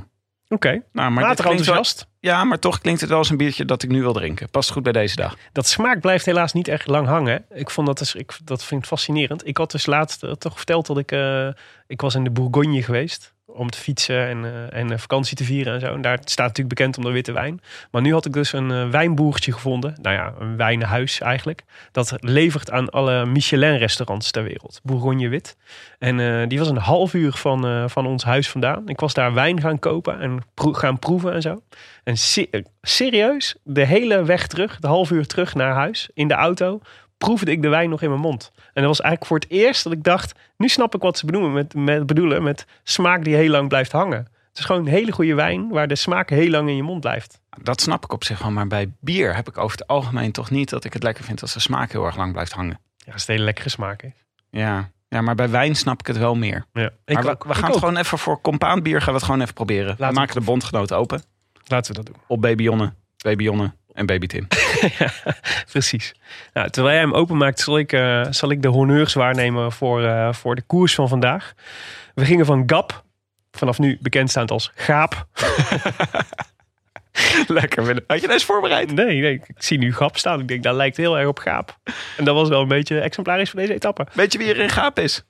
[0.50, 2.08] Oké, Nou, maar wel- enthousiast.
[2.20, 4.50] Ja, maar toch klinkt het wel als een biertje dat ik nu wil drinken.
[4.50, 5.38] Past goed bij deze dag.
[5.52, 7.46] Dat smaak blijft helaas niet erg lang hangen.
[7.54, 9.48] Ik vond dat, dus, ik, dat vind ik fascinerend.
[9.48, 11.12] Ik had dus laatst eh, toch verteld dat ik...
[11.12, 11.48] eh,
[11.88, 13.34] ik was in de Bourgogne geweest.
[13.58, 15.94] Om te fietsen en, eh, en eh, vakantie te vieren en zo.
[15.94, 17.62] En daar staat natuurlijk bekend om de witte wijn.
[17.92, 19.96] Maar nu had ik dus een eh, wijnboertje gevonden.
[20.02, 21.64] Nou ja, een wijnhuis eigenlijk.
[21.92, 24.80] Dat levert aan alle Michelin-restaurants ter wereld.
[24.84, 25.58] Bourgogne wit.
[26.00, 28.88] En die was een half uur van, van ons huis vandaan.
[28.90, 31.62] Ik was daar wijn gaan kopen en gaan proeven en zo.
[32.04, 36.34] En se- serieus, de hele weg terug, de half uur terug naar huis, in de
[36.34, 36.82] auto,
[37.18, 38.52] proefde ik de wijn nog in mijn mond.
[38.56, 41.26] En dat was eigenlijk voor het eerst dat ik dacht, nu snap ik wat ze
[41.26, 44.28] bedoelen met, met, bedoelen met smaak die heel lang blijft hangen.
[44.50, 47.02] Het is gewoon een hele goede wijn waar de smaak heel lang in je mond
[47.02, 47.42] blijft.
[47.62, 48.52] Dat snap ik op zich wel.
[48.52, 51.42] Maar bij bier heb ik over het algemeen toch niet dat ik het lekker vind
[51.42, 52.80] als de smaak heel erg lang blijft hangen.
[52.98, 54.12] Ja, als het hele lekkere smaak is.
[54.50, 56.66] Ja, ja maar bij wijn snap ik het wel meer.
[56.74, 57.78] Ja, maar we, gaan het ook.
[57.78, 59.96] gewoon even voor compaanbier gaan we het gewoon even proberen.
[59.98, 61.22] we we maken de bondgenoot open
[61.68, 62.24] Laten we dat doen.
[62.28, 64.48] op Baby Jonne, Baby Jonne en Baby Tim.
[65.72, 66.14] Precies.
[66.54, 70.34] Nou, terwijl jij hem openmaakt, zal ik, eh, zal ik de honneurs waarnemen voor, eh,
[70.34, 71.54] voor de koers van vandaag.
[72.14, 73.04] We gingen van Gap,
[73.52, 75.28] vanaf nu bekendstaand als Gaap.
[77.48, 77.86] lekker.
[77.86, 78.04] Willem.
[78.08, 78.92] Had je deze voorbereid?
[78.92, 80.40] Nee, nee, ik zie nu Gap staan.
[80.40, 81.78] Ik denk, dat lijkt heel erg op Gaap.
[82.18, 84.08] En dat was wel een beetje exemplarisch voor deze etappe.
[84.14, 85.24] Weet je wie er in gaap is?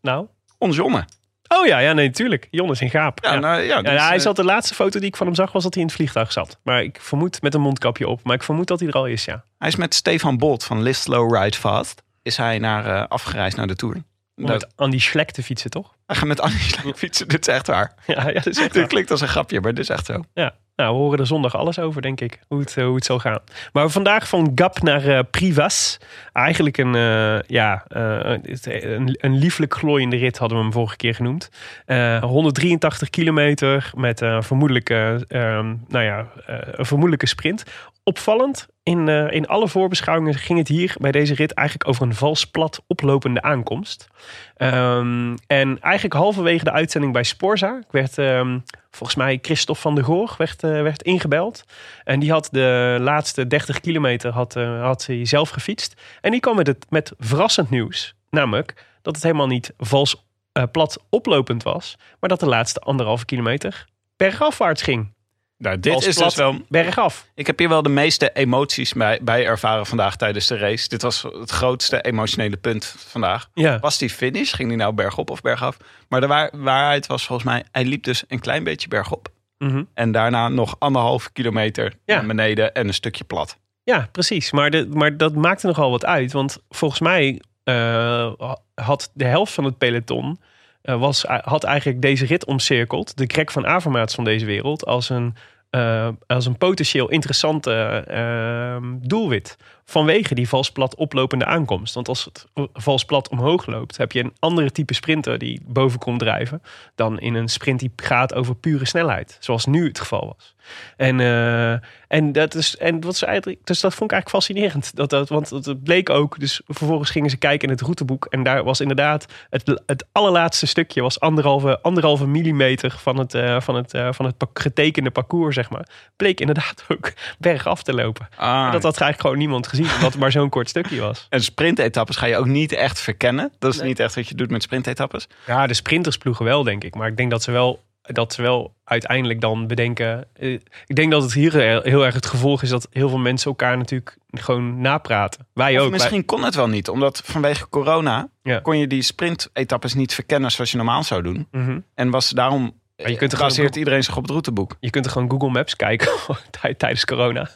[0.00, 0.26] Nou,
[0.58, 1.04] Ons Jonne.
[1.48, 2.48] Oh ja, ja nee, natuurlijk.
[2.50, 3.18] Jon is in Gaap.
[3.22, 3.38] Ja, Ja.
[3.38, 5.52] Nou, ja, Ja, dus, hij eh, zat de laatste foto die ik van hem zag,
[5.52, 6.58] was dat hij in het vliegtuig zat.
[6.62, 8.20] Maar ik vermoed met een mondkapje op.
[8.22, 9.44] Maar ik vermoed dat hij er al is, ja.
[9.58, 12.02] hij is met Stefan Bolt van List Slow Ride Fast.
[12.22, 14.02] Is hij naar, eh, afgereisd naar de Tour.
[14.38, 15.94] Om met Andy Schlek te fietsen, toch?
[16.24, 17.28] met Annie Schleck fietsen.
[17.28, 17.94] Dit is echt waar.
[18.06, 18.86] Ja, ja dat is echt Dit waar.
[18.86, 20.22] klinkt als een grapje, maar dit is echt zo.
[20.34, 22.38] Ja, nou, we horen er zondag alles over, denk ik.
[22.48, 23.38] Hoe het, hoe het zal gaan.
[23.72, 25.98] Maar vandaag van Gap naar eh, Privas.
[26.32, 31.14] Eigenlijk een, eh, ja, het- een, een lieflijk glooiende rit hadden we hem vorige keer
[31.14, 31.50] genoemd.
[31.86, 37.62] Eh, 183 kilometer met een vermoedelijke, ehm, nou ja, een vermoedelijke sprint.
[38.04, 42.14] Opvallend, in, eh, in alle voorbeschouwingen ging het hier bij deze rit eigenlijk over een
[42.14, 44.08] vals plat oplopende aankomst.
[44.56, 48.58] Ehm, en eigenlijk halverwege de uitzending bij Sporza werd ehm,
[48.90, 51.64] volgens mij Christophe van der Goor werd, eh, werd ingebeld.
[52.04, 56.00] En die had de laatste 30 kilometer had, eh, had hij zelf gefietst.
[56.20, 58.14] En die kwam met, het, met verrassend nieuws.
[58.30, 60.26] Namelijk dat het helemaal niet vals
[60.72, 61.96] plat oplopend was.
[62.20, 65.12] Maar dat de laatste anderhalve kilometer bergafwaarts ging.
[65.58, 66.60] Nou, dit is dus wel...
[66.68, 67.26] Bergaf.
[67.34, 70.88] Ik heb hier wel de meeste emoties bij, bij ervaren vandaag tijdens de race.
[70.88, 73.48] Dit was het grootste emotionele punt vandaag.
[73.54, 74.54] Ja, Was die finish?
[74.54, 75.76] Ging die nou bergop of bergaf?
[76.08, 79.28] Maar de waar- waarheid was volgens mij, hij liep dus een klein beetje bergop.
[79.58, 79.82] Mhm.
[79.94, 82.16] En daarna nog anderhalve kilometer Ja.
[82.16, 83.56] naar beneden en een stukje plat.
[83.82, 84.50] ja precies.
[84.52, 86.32] Maar, de, maar dat maakte nogal wat uit.
[86.32, 88.32] Want volgens mij eh,
[88.74, 90.40] had de helft van het peloton...
[90.82, 93.16] eh, was, had eigenlijk deze rit omcirkeld.
[93.16, 94.86] De Greg van Avermaats van deze wereld.
[94.86, 95.34] Als een,
[95.70, 99.56] eh, als een potentieel interessante eh, doelwit.
[99.90, 101.94] Vanwege die vals plat oplopende aankomst.
[101.94, 103.96] Want als het vals plat omhoog loopt...
[103.96, 106.62] heb je een andere type sprinter die boven komt drijven...
[106.94, 109.36] dan in een sprint die gaat over pure snelheid.
[109.40, 110.54] Zoals nu het geval was.
[110.96, 111.72] En, eh,
[112.08, 114.96] en, dat is, en dat was eigenlijk, dus dat vond ik eigenlijk fascinerend.
[114.96, 118.26] Dat, dat, want het bleek ook, dus vervolgens gingen ze kijken in het routeboek.
[118.30, 123.60] En daar was inderdaad, het, het allerlaatste stukje was anderhalve, anderhalve millimeter van het, eh,
[123.60, 125.88] van, het, eh, van het getekende parcours, zeg maar.
[126.16, 128.28] Bleek inderdaad ook bergaf te lopen.
[128.36, 131.26] Ah, En dat had eigenlijk gewoon niemand gezien, omdat het maar zo'n kort stukje was.
[131.30, 133.52] En sprintetappes ga je ook niet echt verkennen.
[133.58, 135.28] Dat is niet echt wat je doet met sprintetappes.
[135.46, 136.94] Ja, de sprintersploegen wel, denk ik.
[136.94, 140.24] Maar ik denk dat ze wel, dat ze wel uiteindelijk dan bedenken.
[140.34, 140.52] eh,
[140.86, 143.76] ik denk dat het hier heel, erg het gevolg is dat heel veel mensen elkaar
[143.76, 145.46] natuurlijk gewoon napraten.
[145.54, 145.90] Wij Of ook.
[145.92, 148.58] misschien kon het wel niet, omdat vanwege corona Ja.
[148.60, 151.48] kon je die sprintetappes niet verkennen zoals je normaal zou doen.
[151.50, 151.80] Mhm.
[151.94, 152.72] En was daarom
[153.06, 154.76] je kunt er iedereen zich op het routeboek.
[154.80, 156.08] Je kunt er gewoon Google Maps kijken
[156.60, 157.48] tij- tijdens corona.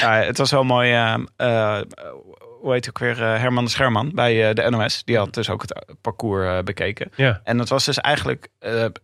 [0.00, 0.92] Ja, het was wel mooi.
[0.92, 1.80] eh, eh,
[2.60, 5.04] hoe heet ook weer eh, Herman de Scherman bij eh, de NOS.
[5.04, 7.10] Die had dus ook het parcours bekeken.
[7.16, 7.40] Ja.
[7.44, 8.48] En dat was dus eigenlijk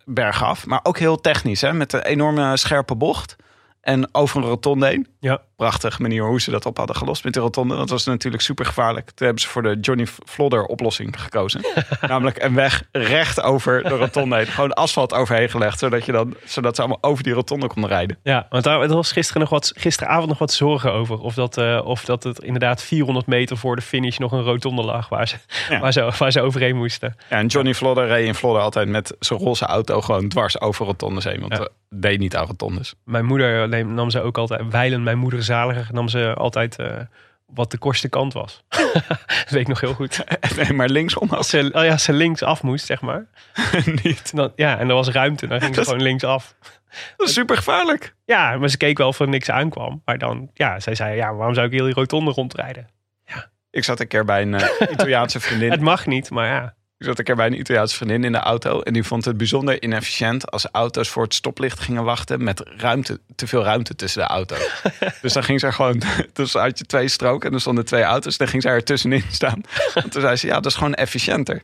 [0.04, 1.60] bergaf, maar ook heel technisch.
[1.60, 1.72] Hè?
[1.72, 3.36] Met een enorme scherpe bocht.
[3.80, 5.06] En over een rotonde heen.
[5.20, 5.40] Ja.
[5.62, 7.76] Prachtige manier hoe ze dat op hadden gelost met de rotonde.
[7.76, 9.06] Dat was natuurlijk super gevaarlijk.
[9.06, 11.64] Toen hebben ze voor de Johnny Flodder oplossing gekozen.
[12.08, 14.46] Namelijk een weg recht over de rotonde heen.
[14.46, 15.78] Gewoon asfalt overheen gelegd.
[15.78, 18.18] Zodat, je dan, zodat ze allemaal over die rotonde konden rijden.
[18.22, 21.18] Ja, want daar was gisteren nog wat, gisteravond nog wat zorgen over.
[21.18, 24.82] Of dat, eh, of dat het inderdaad 400 meter voor de finish nog een rotonde
[24.82, 25.36] lag waar ze,
[25.68, 25.80] Ja.
[25.80, 27.16] waar ze, waar ze overheen moesten.
[27.30, 30.86] Ja, en Johnny Flodder reed in Flodder altijd met zijn roze auto gewoon dwars over
[30.86, 31.40] rotondes heen.
[31.40, 31.68] Want Ja.
[31.90, 32.94] deed niet aan rotondes.
[33.04, 37.00] Mijn moeder nam ze ook altijd, wijlen mijn moeder zaliger, nam ze altijd eh,
[37.46, 38.64] wat de kortste kant was.
[38.68, 40.24] dat weet ik nog heel goed.
[40.56, 43.26] Nee, maar linksom Als ze, oh ja, als ze links af moest, zeg maar.
[44.02, 44.34] niet.
[44.34, 46.54] Dan, ja, en er was ruimte, dan ging ze gewoon links af.
[47.16, 48.14] Dat is super gevaarlijk.
[48.24, 50.02] Ja, maar ze keek wel of er niks aankwam.
[50.04, 52.88] Maar dan, ja, zij zei, ja, waarom zou ik heel die rotonde rondrijden?
[53.70, 55.70] Ik zat een keer bij een eh, Italiaanse vriendin.
[55.70, 56.74] Het mag niet, maar ja.
[56.98, 58.80] Ik zat een keer bij een Italiaanse vriendin in de auto.
[58.80, 62.44] En die vond het bijzonder inefficiënt als auto's voor het stoplicht gingen wachten.
[62.44, 64.82] met ruimte, te veel ruimte tussen de auto's.
[65.22, 66.02] dus dan ging ze gewoon.
[66.32, 68.36] Dus had je twee stroken en er stonden twee auto's.
[68.36, 69.60] Dan ging zij er tussenin staan.
[69.94, 71.62] En toen zei ze: Ja, dat is gewoon efficiënter.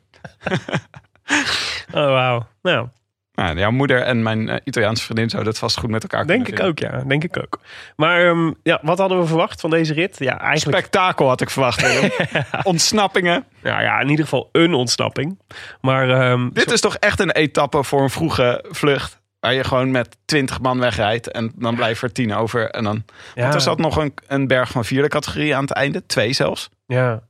[1.92, 2.46] Oh, wauw.
[2.62, 2.88] Nou,
[3.34, 6.44] Nou, jouw moeder en mijn eh, Italiaanse vriendin zouden het vast goed met elkaar denk
[6.44, 7.02] kunnen ik ook, ja.
[7.06, 7.60] Denk ik ook.
[7.96, 10.16] Maar ehm, ja, wat hadden we verwacht van deze rit?
[10.18, 10.78] Ja, eigenlijk...
[10.78, 11.84] Spektakel had ik verwacht.
[12.62, 13.44] Ontsnappingen.
[13.62, 15.38] Nou ja, in ieder geval een ontsnapping.
[15.80, 19.22] Maar ehm, Dit is toch echt een etappe voor een vroege vlucht.
[19.40, 21.30] Waar je gewoon met 20 man wegrijdt.
[21.30, 22.70] En dan blijven er 10 over.
[22.70, 23.04] En dan.
[23.34, 26.06] ja, Want er zat nog een, een berg van vierde categorie aan het einde.
[26.06, 26.70] Twee zelfs.
[26.86, 27.22] Ja.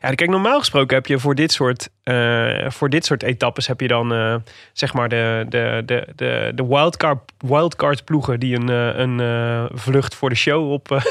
[0.00, 3.80] Ja, kijk, normaal gesproken heb je voor dit soort, eh, voor dit soort etappes heb
[3.80, 4.34] je dan eh,
[4.72, 10.14] zeg maar de, de, de, de, de wildcard, wildcard ploegen die een, eh, een vlucht
[10.14, 11.02] voor de show op,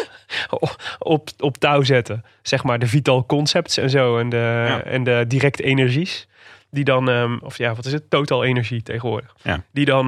[1.00, 2.26] op, op touw zetten.
[2.42, 4.84] Zeg maar de Vital Concepts en zo en de, Ja.
[4.84, 6.28] en de Direct Energies.
[6.72, 8.10] Die dan, ehm, of ja, wat is het?
[8.10, 9.36] Total Energie tegenwoordig.
[9.42, 9.64] Ja.
[9.72, 10.08] Die, dan,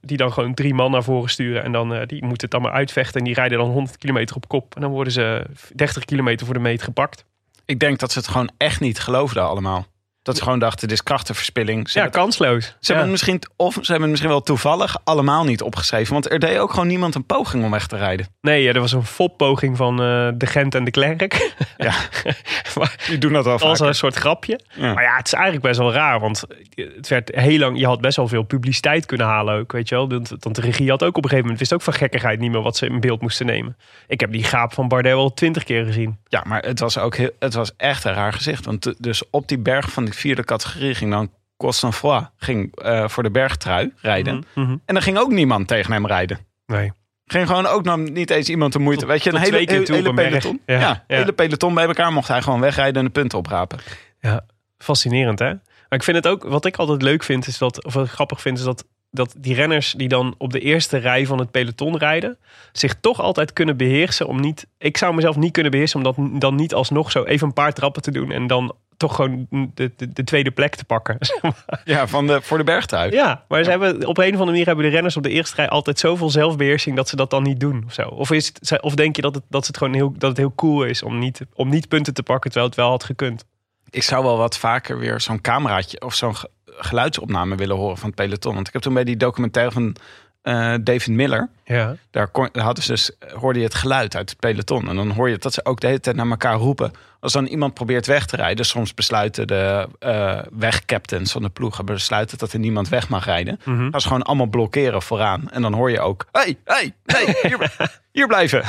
[0.00, 1.62] die dan gewoon drie man naar voren sturen.
[1.62, 3.18] En dan, die moeten het dan maar uitvechten.
[3.18, 4.74] En die rijden dan 100 kilometer op kop.
[4.74, 7.24] En dan worden ze 30 kilometer voor de meet gepakt.
[7.70, 9.86] Ik denk dat ze het gewoon echt niet geloofden allemaal.
[10.22, 11.88] Dat ze gewoon dachten, dit is krachtenverspilling.
[11.90, 12.64] Ze Ja, kansloos.
[12.64, 12.92] ze Ja.
[12.92, 16.12] hebben misschien, of ze hebben het misschien wel toevallig allemaal niet opgeschreven.
[16.12, 18.26] Want er deed ook gewoon niemand een poging om weg te rijden.
[18.40, 21.18] Nee, ja, er was een foppoging van eh, de Gent en de Klerk.
[21.76, 21.94] Ja,
[22.78, 23.88] maar die doen dat was vaak.
[23.88, 24.60] een soort grapje.
[24.74, 24.94] Ja.
[24.94, 26.20] Maar ja, het is eigenlijk best wel raar.
[26.20, 26.42] Want
[26.74, 29.94] het werd heel lang, je had best wel veel publiciteit kunnen halen ook, weet je
[29.94, 30.08] wel.
[30.08, 32.62] Want de regie had ook op een gegeven moment, wist ook van gekkigheid niet meer
[32.62, 33.76] wat ze in beeld moesten nemen.
[34.06, 36.18] Ik heb die gaap van Bardet wel twintig keer gezien.
[36.28, 38.64] Ja, maar het was ook heel, het was echt een raar gezicht.
[38.64, 43.22] Want dus op die berg van die vierde categorie ging dan Costanfoy ging eh, voor
[43.22, 44.44] de bergtrui rijden.
[44.54, 44.76] Mhm, mhm.
[44.84, 46.38] En dan ging ook niemand tegen hem rijden.
[46.66, 46.92] Nee.
[47.24, 49.00] Ging gewoon ook nog niet eens iemand de moeite.
[49.00, 50.60] Tot- Weet je, een hele, hele, peloton.
[50.66, 51.16] Ja, Ja, ja.
[51.16, 53.78] hele peloton bij elkaar mocht hij gewoon wegrijden en de punten oprapen.
[54.20, 54.44] Ja,
[54.78, 55.48] fascinerend hè.
[55.88, 58.10] Maar ik vind het ook, wat ik altijd leuk vind, is dat, of wat ik
[58.12, 61.50] grappig vind, is dat, dat die renners die dan op de eerste rij van het
[61.50, 62.38] peloton rijden,
[62.72, 66.40] zich toch altijd kunnen beheersen om niet, ik zou mezelf niet kunnen beheersen om dat
[66.40, 69.92] dan niet alsnog zo even een paar trappen te doen en dan toch gewoon de,
[69.96, 71.18] de, de tweede plek te pakken.
[71.84, 73.12] Ja, van de, voor de bergtrui.
[73.12, 75.56] ja, maar ze hebben, op een of andere manier hebben de renners op de eerste
[75.56, 77.82] rij altijd zoveel zelfbeheersing dat ze dat dan niet doen.
[77.86, 78.02] Of, zo.
[78.02, 80.54] of, is het, of denk je dat het, dat het gewoon heel, dat het heel
[80.54, 83.44] cool is om niet, om niet punten te pakken terwijl het wel had gekund?
[83.90, 88.06] Ik zou wel wat vaker weer zo'n cameraatje of zo'n ge- geluidsopname willen horen van
[88.06, 88.54] het peloton.
[88.54, 89.96] Want ik heb toen bij die documentaire van
[90.42, 91.48] eh, David Miller.
[91.64, 91.96] Ja.
[92.10, 94.88] Daar kon, hadden ze dus, hoorde je het geluid uit het peloton.
[94.88, 96.92] En dan hoor je dat ze ook de hele tijd naar elkaar roepen.
[97.20, 98.64] Als dan iemand probeert weg te rijden.
[98.66, 103.60] Soms besluiten de eh wegcaptains van de ploegen besluiten dat er niemand weg mag rijden.
[103.64, 105.50] Gaan ze gewoon allemaal blokkeren vooraan.
[105.50, 107.76] En dan hoor je ook, hey, hey, hey, hier,
[108.12, 108.62] hier blijven.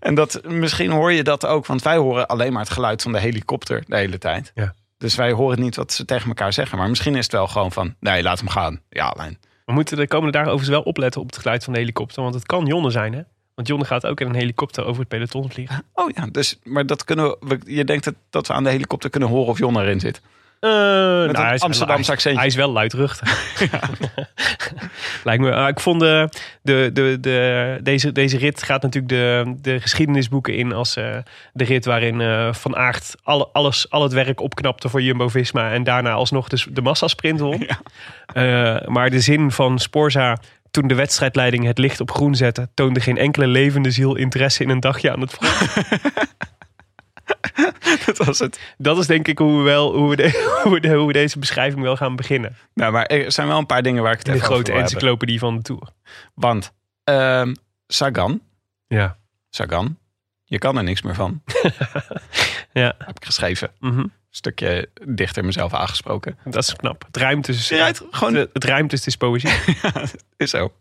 [0.00, 1.66] En dat, misschien hoor je dat ook.
[1.66, 4.50] Want wij horen alleen maar het geluid van de helikopter de hele tijd.
[4.54, 4.74] Ja.
[4.98, 6.78] Dus wij horen niet wat ze tegen elkaar zeggen.
[6.78, 8.80] Maar misschien is het wel gewoon van, nee, laat hem gaan.
[8.88, 9.38] Ja, alleen.
[9.66, 12.22] We moeten de komende dagen overigens wel opletten op het geluid van de helikopter.
[12.22, 13.22] Want het kan Jonne zijn, hè?
[13.54, 15.84] Want Jonne gaat ook in een helikopter over het peloton vliegen.
[15.94, 19.10] Oh ja, dus, maar dat kunnen we, je denkt dat, dat we aan de helikopter
[19.10, 20.20] kunnen horen of Jon erin zit.
[20.60, 22.38] Eh, nou, hij is- Amsterdamse hij- accentje.
[22.38, 23.58] Hij is wel luidruchtig.
[25.24, 25.52] Lijkt me.
[25.54, 26.28] ah, ik vond de,
[26.62, 31.16] de, de, de, deze, deze rit gaat natuurlijk de, de geschiedenisboeken in als eh,
[31.52, 36.10] de rit waarin Van Aert alle, alles, al het werk opknapte voor Jumbo-Visma en daarna
[36.12, 37.66] alsnog de, de massasprint won.
[38.86, 40.36] Maar de zin van Sporza
[40.70, 44.70] toen de wedstrijdleiding het licht op groen zette, toonde geen enkele levende ziel interesse in
[44.70, 45.56] een dagje aan het front.
[48.06, 48.60] dat was het.
[48.78, 51.12] Dat is denk ik hoe we, wel, hoe we, de- hoe we, de- hoe we
[51.12, 52.56] deze beschrijving wel gaan beginnen.
[52.74, 54.70] Nou, maar er zijn wel een paar dingen waar ik het de even over grote
[54.72, 54.88] hebben.
[54.90, 55.88] encyclopedie van de Tour.
[56.34, 56.72] Want
[57.04, 57.54] ehm,
[57.86, 58.40] Sagan,
[58.88, 59.16] Ja.
[59.50, 59.98] Sagan,
[60.44, 61.42] je kan er niks meer van.
[62.72, 62.94] Ja.
[62.98, 63.70] Heb ik geschreven.
[63.80, 66.38] Een stukje dichter mezelf aangesproken.
[66.44, 67.04] Dat is knap.
[67.06, 67.70] Het rijmt dus.
[67.70, 69.50] Rijdt gewoon, Het, het rijmt dus, is poëzie.
[70.36, 70.72] is zo.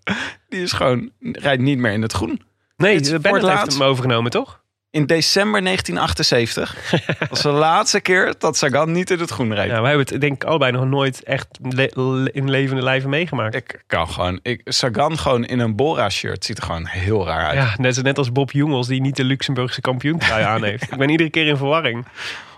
[0.49, 2.41] Die is gewoon, rijdt niet meer in het groen.
[2.77, 4.63] Nee, Het Bennett het heeft hem overgenomen, toch?
[4.95, 6.75] In december 1978
[7.29, 9.69] was de laatste keer dat Sagan niet in het groen reed.
[9.69, 13.09] Ja, wij hebben het denk ik allebei nog nooit echt le- le- in levende lijven
[13.09, 13.55] meegemaakt.
[13.55, 17.55] Ik kan gewoon, ik, Sagan gewoon in een Bora-shirt ziet er gewoon heel raar uit.
[17.55, 20.91] Ja, net, net als Bob Jungels die niet de Luxemburgse kampioentrui aan heeft.
[20.91, 22.05] Ik ben iedere keer in verwarring.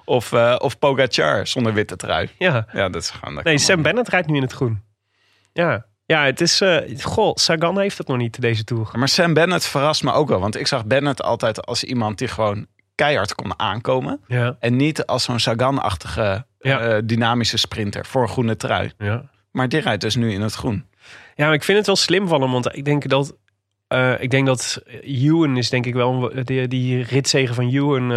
[0.06, 2.30] Of, eh of Pogacar zonder witte trui.
[2.38, 2.68] Ja.
[2.74, 3.36] Ja, dat is gewoon...
[3.36, 3.82] dat Nee, Sam.
[3.82, 4.82] Bennett rijdt nu in het groen.
[5.54, 5.86] Ja.
[6.08, 6.62] Ja, het is...
[6.62, 8.90] eh goh, Sagan heeft het nog niet, deze Tour.
[8.94, 10.40] Maar Sam Bennett verrast me ook wel.
[10.40, 12.66] Want ik zag Bennett altijd als iemand die gewoon
[12.96, 14.20] keihard kon aankomen.
[14.28, 14.56] Ja.
[14.60, 16.80] En niet als zo'n Sagan-achtige Ja.
[16.80, 18.92] eh, dynamische sprinter voor een groene trui.
[18.98, 19.24] Ja.
[19.52, 20.86] Maar die rijdt dus nu in het groen.
[21.36, 22.52] Ja, maar ik vind het wel slim van hem.
[22.52, 23.36] Want ik denk dat
[23.88, 28.10] Eh, ik denk dat Ewan is denk ik wel die, die ritzegen van Ewan,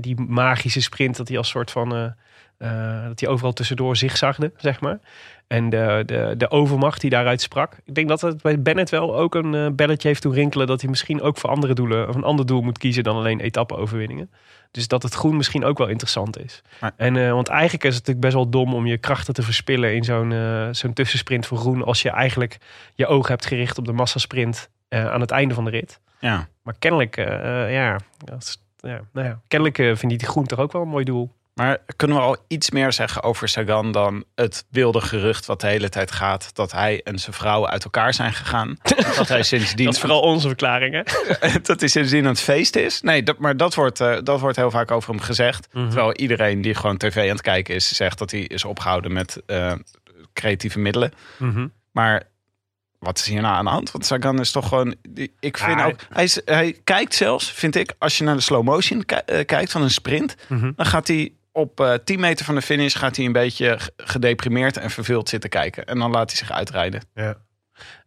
[0.00, 2.14] die magische sprint, dat hij als soort van
[2.58, 4.98] eh, dat hij overal tussendoor zigzagde, zeg maar.
[5.46, 7.76] En de, de, de overmacht die daaruit sprak.
[7.84, 10.80] Ik denk dat het bij Bennett wel ook een eh, belletje heeft doen rinkelen dat
[10.80, 14.30] hij misschien ook voor andere doelen of een ander doel moet kiezen dan alleen etappe-overwinningen.
[14.70, 16.62] Dus dat het groen misschien ook wel interessant is.
[16.96, 19.94] En, eh, want eigenlijk is het natuurlijk best wel dom om je krachten te verspillen
[19.94, 20.34] in zo'n
[20.74, 21.84] zo'n tussensprint voor groen.
[21.84, 22.58] Als je eigenlijk
[22.94, 26.00] je oog hebt gericht op de massasprint aan het einde van de rit.
[26.20, 26.48] Ja.
[26.62, 27.16] Maar kennelijk,
[27.70, 30.88] ja, dat is- ja, nou ja, kennelijk vindt hij die groen toch ook wel een
[30.88, 31.32] mooi doel.
[31.56, 35.66] Maar kunnen we al iets meer zeggen over Sagan dan het wilde gerucht wat de
[35.66, 38.76] hele tijd gaat dat hij en zijn vrouw uit elkaar zijn gegaan?
[39.16, 41.02] dat hij sindsdien Dat is vooral onze verklaring, hè?
[41.62, 43.00] dat hij sindsdien aan het feest is.
[43.00, 45.68] Nee, dat, maar dat wordt, eh, dat wordt heel vaak over hem gezegd.
[45.72, 45.86] Mhm.
[45.88, 49.42] Terwijl iedereen die gewoon tv aan het kijken is, zegt dat hij is opgehouden met
[49.46, 49.72] eh,
[50.32, 51.12] creatieve middelen.
[51.38, 51.66] Mhm.
[51.92, 52.22] Maar
[52.98, 53.90] wat is hier nou aan de hand?
[53.90, 54.94] Want Sagan is toch gewoon.
[55.40, 55.96] Ik vind ook.
[56.12, 59.72] Hij, is, hij kijkt zelfs, vind ik, als je naar de slow motion eh, kijkt
[59.72, 60.72] van een sprint, Mhm.
[60.76, 64.76] dan gaat hij op eh 10 meter van de finish gaat hij een beetje gedeprimeerd
[64.76, 65.84] en verveeld zitten kijken.
[65.84, 67.02] En dan laat hij zich uitrijden.
[67.14, 67.36] Ja.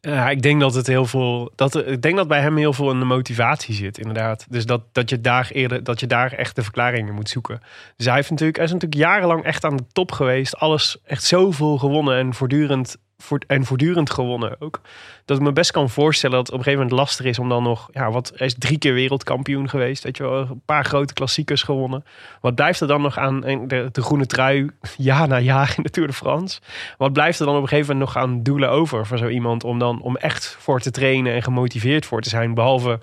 [0.02, 1.52] Ja, ik denk dat het heel veel.
[1.56, 4.46] Dat, ik denk dat bij hem heel veel in de motivatie zit, inderdaad.
[4.50, 7.60] Dus dat, dat, je daar eerder, dat je daar echt de verklaringen moet zoeken.
[7.96, 10.56] Dus hij, heeft natuurlijk, hij is natuurlijk jarenlang echt aan de top geweest.
[10.56, 13.08] Alles echt zoveel gewonnen en voortdurend, voort,
[13.48, 14.82] en voortdurend gewonnen ook.
[15.26, 17.50] Dat ik me best kan voorstellen dat het op een gegeven moment lastig is om
[17.50, 17.90] dan nog.
[17.92, 20.04] Ja, wat, hij is drie keer wereldkampioen geweest.
[20.04, 22.06] Weet je wel, een paar grote klassiekers gewonnen.
[22.42, 25.90] Wat blijft er dan nog aan de, de groene trui jaar na jaar in de
[25.90, 26.60] Tour de France?
[26.98, 29.64] Wat blijft er dan op een gegeven moment nog aan doelen over voor zo iemand
[29.64, 33.00] om dan om echt voor te trainen en gemotiveerd voor te zijn, behalve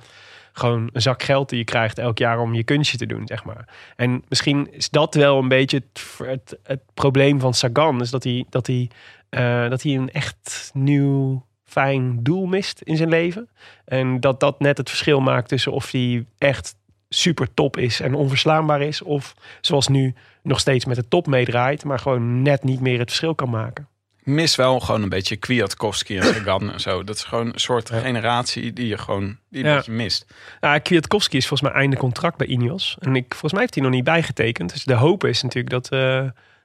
[0.59, 3.45] gewoon een zak geld die je krijgt elk jaar om je kunstje te doen, zeg
[3.45, 3.69] maar.
[3.97, 5.83] En misschien is dat wel een beetje
[6.25, 8.91] het, het, probleem van Sagan, is dat hij, dat, hij,
[9.29, 13.49] eh, dat hij een echt nieuw fijn doel mist in zijn leven.
[13.85, 16.77] En dat dat net het verschil maakt tussen of hij echt
[17.09, 21.85] super top is en onverslaanbaar is, of zoals nu nog steeds met de top meedraait,
[21.85, 23.89] maar gewoon net niet meer het verschil kan maken.
[24.27, 27.05] Mis wel gewoon een beetje Kwiatkowski en Sagan en zo.
[27.05, 29.77] Dat is gewoon een soort generatie die je gewoon die een Ja.
[29.77, 30.27] beetje mist.
[30.61, 32.97] Ja, Kwiatkowski is volgens mij einde contract bij Ineos.
[33.01, 34.73] En ik, volgens mij heeft hij nog niet bijgetekend.
[34.73, 36.23] Dus de hoop is natuurlijk dat eh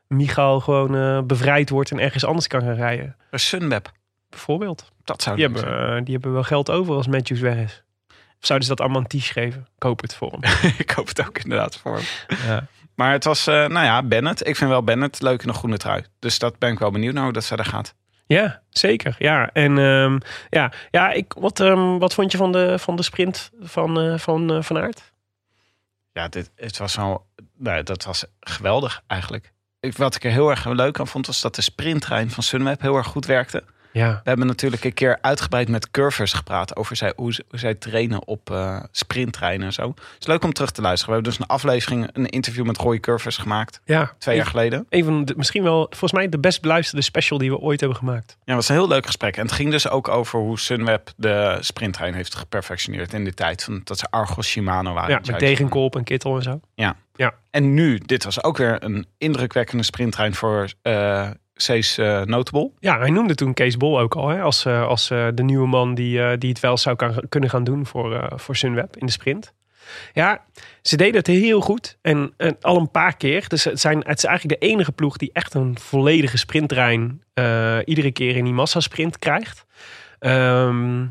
[0.07, 3.15] Michael gewoon eh, bevrijd wordt en ergens anders kan gaan rijden.
[3.29, 3.91] Bij Sunweb,
[4.29, 4.91] Bijvoorbeeld.
[5.03, 5.97] dat zou Die hebben, zijn.
[5.97, 7.83] eh, die hebben wel geld over als Matthews weg is.
[8.09, 9.67] Of zouden ze dat allemaal een geven?
[9.75, 10.51] Ik hoop het voor hem.
[10.77, 12.37] ik hoop het ook inderdaad voor hem.
[12.47, 12.67] Ja.
[12.95, 14.47] Maar het was, eh, nou ja, Bennett.
[14.47, 16.03] Ik vind wel Bennett leuk in een groene trui.
[16.19, 17.95] Dus dat ben ik wel benieuwd naar hoe dat verder gaat.
[18.27, 19.15] Ja, zeker.
[19.17, 23.03] Ja, en ehm, ja, ja ik, wat, ehm, wat vond je van de, van de
[23.03, 25.13] sprint van, eh, van eh, Van Aert?
[26.13, 27.25] Ja, dit, het was wel,
[27.57, 29.53] nou, dat was geweldig eigenlijk.
[29.79, 32.81] Ik, wat ik er heel erg leuk aan vond, was dat de sprinttrein van Sunweb
[32.81, 33.63] heel erg goed werkte.
[33.91, 38.27] Ja, We hebben natuurlijk een keer uitgebreid met curvers gepraat over zij, hoe, zij trainen
[38.27, 39.87] op eh sprinttreinen en zo.
[39.87, 41.09] Het is leuk om terug te luisteren.
[41.09, 44.13] We hebben dus een aflevering, een interview met Roy Curvers gemaakt, ja.
[44.17, 44.85] twee jaar geleden.
[44.89, 47.97] Een van de, misschien wel, volgens mij de best beluisterde special die we ooit hebben
[47.97, 48.29] gemaakt.
[48.29, 49.37] Ja, het was een heel leuk gesprek.
[49.37, 53.63] En het ging dus ook over hoe Sunweb de sprinttrein heeft geperfectioneerd in de tijd
[53.63, 55.09] van dat ze Argos Shimano waren.
[55.09, 55.45] Ja, met juist.
[55.45, 56.59] tegenkolp en kittel en zo.
[57.51, 61.29] En nu, dit was ook weer een indrukwekkende sprinttrein voor eh
[61.61, 62.71] Cees eh, Notable.
[62.79, 65.67] Ja, hij noemde toen Kees Bol ook al hè, als, eh, als eh, de nieuwe
[65.67, 69.11] man die, die het wel zou kan, kunnen gaan doen voor, voor Sunweb in de
[69.11, 69.53] sprint.
[70.13, 70.45] Ja,
[70.81, 73.47] ze deden het heel goed en, al een paar keer.
[73.47, 77.23] Dus het, zijn, het is eigenlijk de enige ploeg die echt een volledige sprinttrein
[77.85, 79.65] iedere keer in die massasprint krijgt.
[80.19, 81.05] Ehm,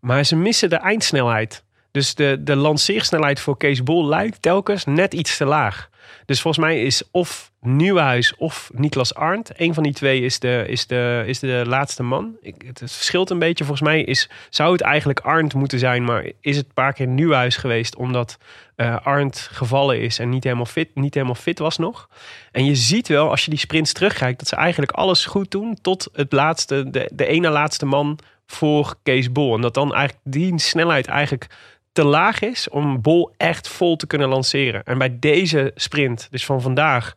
[0.00, 1.64] maar ze missen de eindsnelheid.
[1.92, 5.90] Dus de, de lanceersnelheid voor Kees Bol lijkt telkens net iets te laag.
[6.26, 9.52] Dus volgens mij is of Nieuwhuis of Niklas Arndt.
[9.56, 12.36] Een van die twee is de, is de, is de laatste man.
[12.40, 13.64] Ik, het verschilt een beetje.
[13.64, 16.04] Volgens mij is, zou het eigenlijk Arndt moeten zijn.
[16.04, 17.96] Maar is het een paar keer Nieuwhuis geweest.
[17.96, 18.38] Omdat
[18.76, 22.08] eh Arndt gevallen is en niet helemaal, fit, niet helemaal fit was nog.
[22.52, 24.38] En je ziet wel als je die sprints terugkijkt.
[24.38, 25.78] Dat ze eigenlijk alles goed doen.
[25.82, 29.54] Tot het laatste, de, de ene laatste man voor Kees Bol.
[29.54, 31.46] En dat dan eigenlijk die snelheid eigenlijk
[31.92, 34.84] te laag is om Bol echt vol te kunnen lanceren.
[34.84, 37.14] En bij deze sprint, dus van vandaag,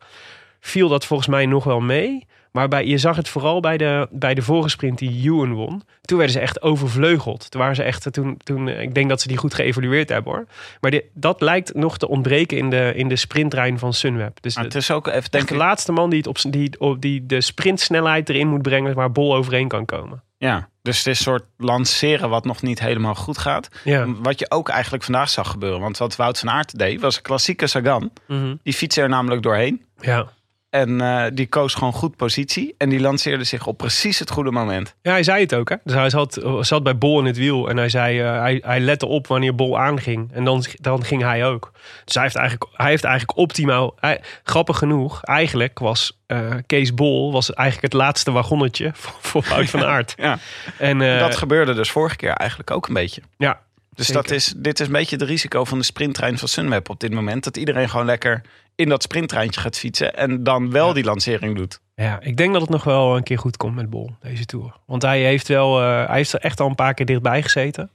[0.60, 2.26] viel dat volgens mij nog wel mee.
[2.56, 5.82] Maar bij, je zag het vooral bij de, bij de vorige sprint die Ewan won.
[6.00, 7.50] Toen werden ze echt overvleugeld.
[7.50, 10.46] Toen waren ze echt, toen, toen, ik denk dat ze die goed geëvalueerd hebben hoor.
[10.80, 14.38] Maar dit, dat lijkt nog te ontbreken in de, in de sprinttrein van Sunweb.
[14.40, 17.00] Dus de, het is ook even denk de laatste man die, het op, die, op,
[17.00, 20.22] die de sprintsnelheid erin moet brengen waar Bol overheen kan komen.
[20.38, 20.68] ja.
[20.82, 23.68] Dus het is een soort lanceren wat nog niet helemaal goed gaat.
[23.84, 24.06] Ja.
[24.22, 25.80] Wat je ook eigenlijk vandaag zag gebeuren.
[25.80, 28.10] Want wat Wout van Aert deed, was een klassieke Sagan.
[28.26, 28.54] Mhm.
[28.62, 29.84] Die fietste er namelijk doorheen.
[30.00, 30.34] ja.
[30.76, 32.74] En eh, die koos gewoon goed positie.
[32.78, 34.94] En die lanceerde zich op precies het goede moment.
[35.02, 35.68] Ja, hij zei het ook.
[35.68, 35.76] Hè?
[35.84, 37.68] Dus hij zat, zat bij Bol in het wiel.
[37.68, 40.32] En hij zei, eh, hij, hij lette op wanneer Bol aanging.
[40.32, 41.72] En dan, dan ging hij ook.
[42.04, 43.94] Dus hij heeft eigenlijk, hij heeft eigenlijk optimaal...
[44.00, 47.32] Hij, grappig genoeg, eigenlijk was eh, Kees Bol...
[47.32, 50.14] was eigenlijk het laatste wagonnetje voor, voor Wout van Aert.
[50.16, 50.38] Ja.
[50.78, 53.22] En, eh, dat gebeurde dus vorige keer eigenlijk ook een beetje.
[53.36, 53.60] ja,
[53.96, 54.22] Dus Zeker.
[54.22, 57.12] dat is, dit is een beetje het risico van de sprinttrein van Sunweb op dit
[57.12, 57.44] moment.
[57.44, 58.42] Dat iedereen gewoon lekker
[58.74, 60.14] in dat sprinttreintje gaat fietsen.
[60.14, 61.80] En dan wel die lancering doet.
[61.94, 64.76] Ja, ik denk dat het nog wel een keer goed komt met Bol, deze Tour.
[64.86, 67.90] Want hij heeft, wel, eh, hij heeft er echt al een paar keer dichtbij gezeten.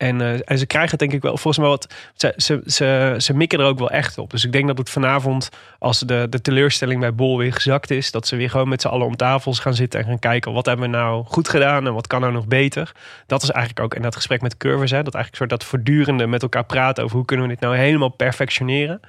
[0.00, 3.34] En, eh, en ze krijgen het denk ik wel, volgens mij wat, ze, ze, ze,
[3.34, 4.30] mikken er ook wel echt op.
[4.30, 5.48] Dus ik denk dat het vanavond,
[5.78, 8.88] als de, de teleurstelling bij Bol weer gezakt is, dat ze weer gewoon met z'n
[8.88, 11.94] allen om tafels gaan zitten en gaan kijken wat hebben we nou goed gedaan en
[11.94, 12.92] wat kan nou nog beter.
[13.26, 16.26] Dat is eigenlijk ook in dat gesprek met Curvers, hè, dat eigenlijk soort dat voortdurende
[16.26, 19.00] met elkaar praten over hoe kunnen we dit nou helemaal perfectioneren.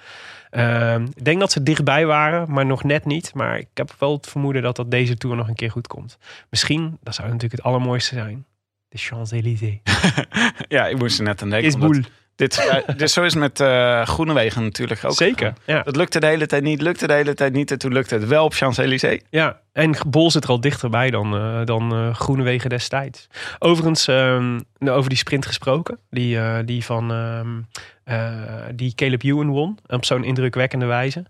[0.49, 3.33] Ehm, ik denk dat ze dichtbij waren, maar nog net niet.
[3.33, 6.17] Maar ik heb wel het vermoeden dat dat deze Tour nog een keer goed komt.
[6.49, 8.45] Misschien, dat zou natuurlijk het allermooiste zijn.
[8.91, 9.79] De Champs-Élysées.
[10.67, 11.67] Ja, ik moest er net aan denken.
[11.67, 12.01] Is boel.
[12.35, 15.13] Dit, dit zo is met eh Groenewegen natuurlijk ook.
[15.13, 15.81] Zeker, ja.
[15.81, 17.71] Dat lukte de hele tijd niet, lukte de hele tijd niet.
[17.71, 19.21] En toen lukte het wel op Champs-Élysées.
[19.29, 23.27] Ja, en Bol zit er al dichterbij dan, eh dan eh Groenewegen destijds.
[23.59, 25.99] Overigens, ehm, nou, over die sprint gesproken.
[26.09, 27.61] Die, die van ehm,
[28.03, 29.77] eh, die Caleb Ewan won.
[29.87, 31.25] Op zo'n indrukwekkende wijze.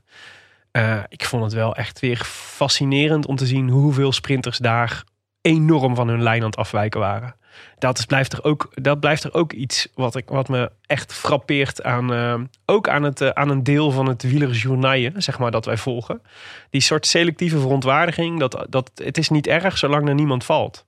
[1.08, 5.04] Ik vond het wel echt weer fascinerend om te zien hoeveel sprinters daar
[5.42, 7.36] enorm van hun lijn aan het afwijken waren.
[7.78, 11.14] Dat, is, blijft, er ook, dat blijft er ook iets wat, ik, wat me echt
[11.14, 15.52] frappeert aan, eh, ook aan, het, eh, aan een deel van het wielersjournaille, zeg maar,
[15.52, 16.22] dat wij volgen.
[16.70, 20.86] Die soort selectieve verontwaardiging, dat, dat het is niet erg zolang er niemand valt.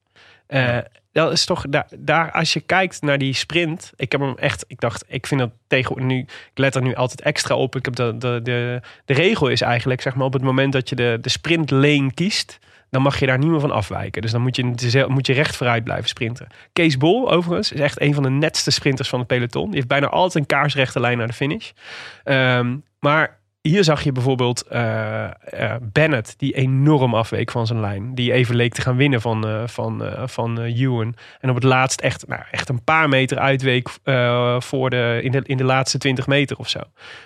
[0.48, 0.78] Eh,
[1.12, 4.66] Dat is toch, daar, daar, als je kijkt naar die sprint, ik heb hem echt,
[4.68, 7.76] ik dacht, ik vind dat tegen nu, ik let er nu altijd extra op.
[7.76, 10.90] Ik heb de, de, de, de regel is eigenlijk, zeg maar, op het moment dat
[10.90, 12.60] je de, de sprintlane kiest,
[12.94, 14.22] dan mag je daar niet meer van afwijken.
[14.22, 16.48] Dus dan moet je, moet je recht vooruit blijven sprinten.
[16.74, 19.66] Kees Bol, overigens, is echt een van de netste sprinters van het peloton.
[19.66, 21.72] Die heeft bijna altijd een kaarsrechte lijn naar de finish.
[22.24, 23.40] Ehm, maar
[23.70, 25.30] hier zag je bijvoorbeeld eh,
[25.82, 28.16] Bennett, die enorm afweek van zijn lijn.
[28.16, 31.16] Die even leek te gaan winnen van, eh, van, van Ewan.
[31.40, 33.90] En op het laatst echt, nou, echt een paar meter uitweek
[34.58, 36.80] voor de, in, de, in de laatste 20 meter of zo.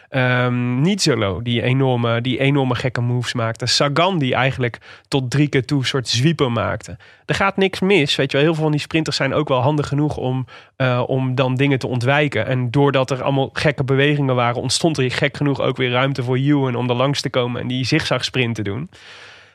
[0.10, 3.66] Ehm Nizzolo, die enorme, die enorme gekke moves maakte.
[3.66, 4.78] Sagan, die eigenlijk
[5.08, 6.98] tot drie keer toe een soort zwieper maakte.
[7.26, 8.16] Er gaat niks mis.
[8.16, 10.46] Weet je wel, heel veel van die sprinters zijn ook wel handig genoeg om,
[10.78, 12.46] eh, om dan dingen te ontwijken.
[12.46, 16.38] En doordat er allemaal gekke bewegingen waren, ontstond er gek genoeg ook weer ruimte voor
[16.38, 18.90] Ewan om er langs te komen en die zigzag sprint te doen.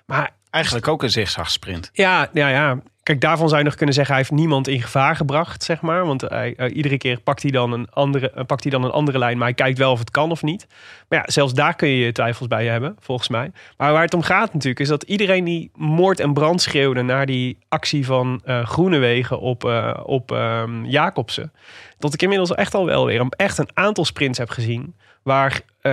[0.07, 1.91] Maar Eigenlijk ook een zigzagsprint.
[1.93, 2.79] ja, ja, ja.
[3.03, 6.07] Kijk, daarvan zou je nog kunnen zeggen, hij heeft niemand in gevaar gebracht, zeg maar.
[6.07, 8.91] Want hij, eh, iedere keer pakt hij, dan een andere, eh, pakt hij dan een
[8.91, 10.67] andere lijn, maar hij kijkt wel of het kan of niet.
[11.09, 13.51] Maar ja, zelfs daar kun je twijfels bij hebben, volgens mij.
[13.77, 17.27] Maar waar het om gaat natuurlijk, is dat iedereen die moord en brand schreeuwde naar
[17.27, 21.53] die actie van eh Groenewegen op, eh, op ehm, Jacobsen.
[21.99, 25.61] Dat ik inmiddels echt al wel weer een, echt een aantal sprints heb gezien waar,
[25.81, 25.93] eh,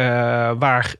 [0.60, 0.95] waar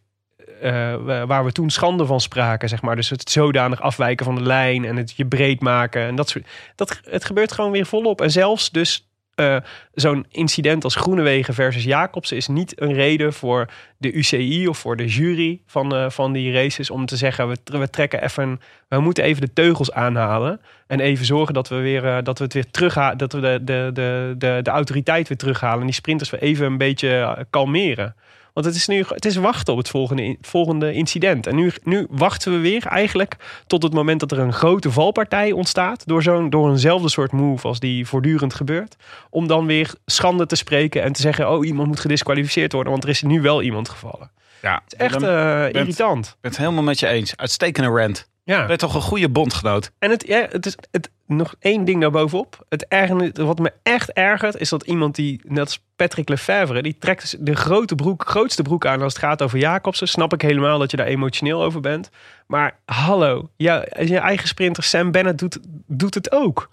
[0.62, 2.96] eh, waar we toen schande van spraken, zeg maar.
[2.96, 6.48] Dus het zodanig afwijken van de lijn en het je breed maken en dat soort.
[6.76, 8.22] Dat, het gebeurt gewoon weer volop.
[8.22, 9.58] En zelfs dus eh,
[9.94, 14.96] zo'n incident als Groenewegen versus Jacobsen is niet een reden voor de UCI of voor
[14.96, 19.00] de jury van, eh, van die races om te zeggen: we, we trekken even, we
[19.00, 22.72] moeten even de teugels aanhalen en even zorgen dat we weer dat we het weer
[22.72, 26.42] terughalen, dat we de, de, de, de, de autoriteit weer terughalen en die sprinters weer
[26.42, 28.16] even een beetje kalmeren.
[28.60, 31.48] Want het is nu het is wachten op het volgende, volgende incident.
[31.48, 33.36] En nu, nu wachten we weer eigenlijk
[33.68, 36.08] tot het moment dat er een grote valpartij ontstaat.
[36.08, 38.96] Door, zo'n, door eenzelfde soort move als die voortdurend gebeurt.
[39.30, 42.92] Om dan weer schande te spreken en te zeggen: Oh, iemand moet gedisqualificeerd worden.
[42.92, 44.32] Want er is nu wel iemand gevallen.
[44.62, 46.26] Ja, Het is echt eh, irritant.
[46.26, 47.38] Ik ben het helemaal met je eens.
[47.38, 48.30] Uitstekende rant.
[48.44, 48.66] Ja.
[48.66, 49.92] Ben toch een goede bondgenoot?
[50.00, 52.66] En het, ja, het is het, nog één ding daarbovenop.
[52.70, 56.98] Het ergerde, wat me echt ergert, is dat iemand die, net als Patrick Lefevre, die
[57.00, 60.08] trekt dus de grote broek, grootste broek aan als het gaat over Jacobsen.
[60.08, 62.10] Snap ik helemaal dat je daar emotioneel over bent.
[62.48, 66.70] Maar hallo, ja, je eigen sprinter Sam Bennett doet, doet het ook.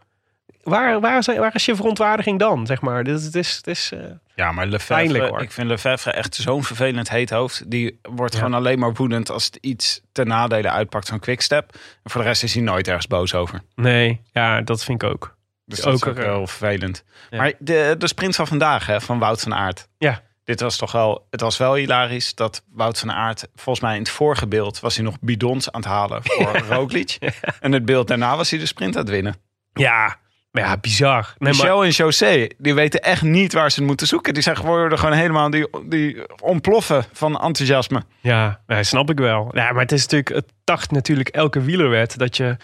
[0.66, 3.04] Waar, waar, zijn, waar is je verontwaardiging dan, zeg maar?
[3.04, 4.00] Dit, het is, het is, eh,
[4.34, 7.70] Ja, maar Lefevre, ik vind Lefevre echt zo'n vervelend heet hoofd.
[7.70, 8.38] Die wordt Ja.
[8.38, 11.72] gewoon alleen maar woedend als het iets ten nadele uitpakt van Quickstep.
[12.02, 13.60] En voor de rest is hij nooit ergens boos over.
[13.74, 15.36] nee, ja, dat vind ik ook.
[15.64, 17.04] Dus Ook dat is ook er- wel vervelend.
[17.30, 17.36] Ja.
[17.38, 19.88] Maar de, de sprint van vandaag, hè, van Wout van Aert.
[19.98, 20.22] Ja.
[20.44, 24.00] Dit was toch wel, het was wel hilarisch dat Wout van Aert, volgens mij in
[24.00, 27.18] het vorige beeld, was hij nog bidons aan het halen voor Roglic.
[27.60, 29.36] En het beeld daarna was hij de sprint aan het winnen.
[29.72, 30.16] Ja,
[30.56, 31.34] Maar ja, bizar.
[31.38, 34.34] Nee, maar, Michel en José, die weten echt niet waar ze het moeten zoeken.
[34.34, 38.02] Die zijn geworden gewoon helemaal, die, die ontploffen van enthousiasme.
[38.20, 39.50] ja, nee, snap ik wel.
[39.52, 42.56] Ja, maar het is natuurlijk, het tacht natuurlijk elke wielerwet dat je,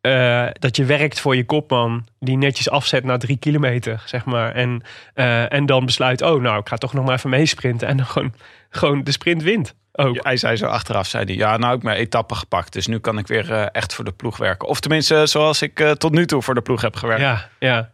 [0.00, 4.54] eh, dat je werkt voor je kopman die netjes afzet na drie kilometer, zeg maar.
[4.54, 4.82] En,
[5.14, 7.88] eh, en dan besluit, oh nou, ik ga toch nog maar even meesprinten.
[7.88, 8.34] En dan gewoon,
[8.70, 9.74] gewoon de sprint wint.
[10.00, 10.16] Ook.
[10.22, 12.72] Hij zei zo achteraf, zei hij, ja, nou heb ik mijn etappe gepakt.
[12.72, 14.68] Dus nu kan ik weer eh, echt voor de ploeg werken.
[14.68, 17.20] Of tenminste, zoals ik eh, tot nu toe voor de ploeg heb gewerkt.
[17.20, 17.90] Ja, ja.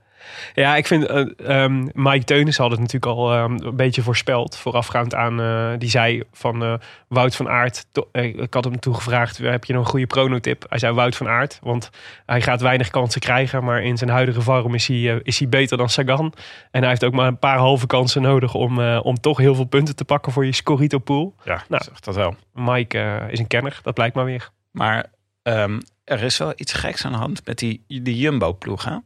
[0.55, 4.57] Ja, ik vind, eh, ehm, Mike Teunis had het natuurlijk al ehm, een beetje voorspeld.
[4.57, 6.75] Voorafgaand aan, eh, die zei van eh,
[7.09, 7.87] Wout van Aert.
[8.13, 10.65] ik had hem toen gevraagd, heb je nog een goede pronotip?
[10.69, 11.91] Hij zei Wout van Aert, want
[12.27, 13.65] hij gaat weinig kansen krijgen.
[13.65, 16.33] Maar in zijn huidige vorm is hij, is hij beter dan Sagan.
[16.71, 19.55] En hij heeft ook maar een paar halve kansen nodig om, eh, om toch heel
[19.55, 21.35] veel punten te pakken voor je Scorito pool.
[21.45, 21.85] Ja, Nou.
[21.85, 22.37] zeg dat wel.
[22.53, 24.51] Mike is een kenner, dat blijkt maar weer.
[24.71, 25.07] Maar
[25.43, 28.97] ehm, er is wel iets geks aan de hand met die, die Jumbo-ploeg, hè?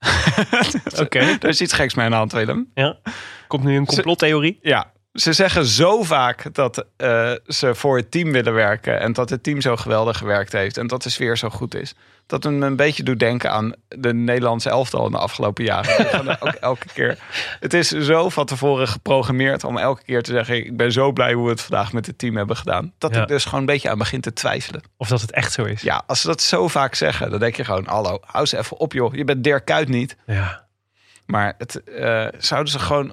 [1.02, 1.18] Oké.
[1.18, 2.70] Er is iets geks mee aan de hand, Willem.
[2.74, 2.98] Ja.
[3.46, 4.58] Komt nu een complottheorie?
[4.62, 9.00] Ja, ze zeggen zo vaak dat eh, ze voor het team willen werken.
[9.00, 10.76] En dat het team zo geweldig gewerkt heeft.
[10.76, 11.94] En dat de sfeer zo goed is.
[12.26, 16.40] Dat het me een beetje doet denken aan de Nederlandse elftal in de afgelopen jaren.
[16.40, 17.18] Ook elke keer.
[17.60, 21.32] Het is zo van tevoren geprogrammeerd om elke keer te zeggen: Ik ben zo blij
[21.32, 22.92] hoe we het vandaag met het team hebben gedaan.
[22.98, 23.22] Dat Ja.
[23.22, 24.82] ik dus gewoon een beetje aan begin te twijfelen.
[24.96, 25.82] Of dat het echt zo is?
[25.82, 28.76] Ja, als ze dat zo vaak zeggen, dan denk je gewoon: Hallo, hou ze even
[28.76, 29.14] op, joh.
[29.14, 30.16] Je bent Dirk Kuyt niet.
[30.26, 30.66] Ja.
[31.26, 33.12] Maar het, eh, zouden ze gewoon.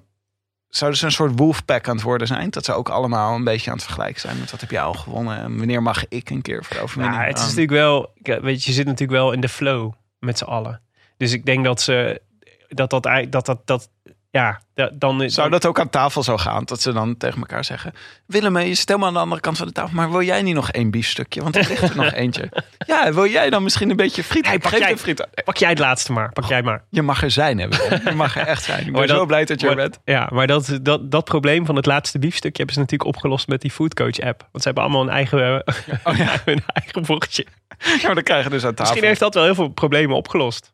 [0.78, 2.50] Zouden ze een soort wolfpack aan het worden zijn?
[2.50, 4.94] Dat ze ook allemaal een beetje aan het vergelijken zijn met wat heb jij al
[4.94, 7.10] gewonnen en wanneer mag ik een keer voor de?
[7.10, 7.50] Ja, het is gaan?
[7.50, 10.82] natuurlijk wel, ja, weet je, je zit natuurlijk wel in de flow met z'n allen.
[11.18, 12.22] Dus ik denk dat ze,
[12.68, 13.90] dat dat eigenlijk, dat dat, dat
[14.38, 16.64] ja, da- dan is Zou dat ook aan tafel zo gaan?
[16.66, 17.94] Dat ze dan tegen elkaar zeggen:
[18.26, 20.56] Willem, je stel maar aan de andere kant van de tafel, maar wil jij niet
[20.56, 21.42] nog één biefstukje?
[21.42, 22.52] Want er ligt er nog eentje.
[22.88, 24.48] Ja, wil jij dan misschien een beetje friet?
[24.48, 25.28] Hey, pak jij- de friet.
[25.44, 26.84] Pak jij het laatste maar, pak jij maar.
[26.90, 27.56] Je mag er zijn?
[27.58, 28.02] Willem.
[28.06, 28.86] Je mag er echt zijn.
[28.88, 30.00] Ik ben zo blij dat je er bent.
[30.04, 33.62] Ja, maar dat, dat, dat probleem van het laatste biefstukje hebben ze natuurlijk opgelost met
[33.62, 34.40] die foodcoach app.
[34.52, 35.64] Want ze hebben allemaal een eigen,
[36.04, 36.42] Oh ja.
[36.46, 37.46] hun eigen bordje.
[37.78, 38.84] Ja, maar dan krijgen dus aan tafel.
[38.84, 40.74] Misschien heeft dat wel heel veel problemen opgelost.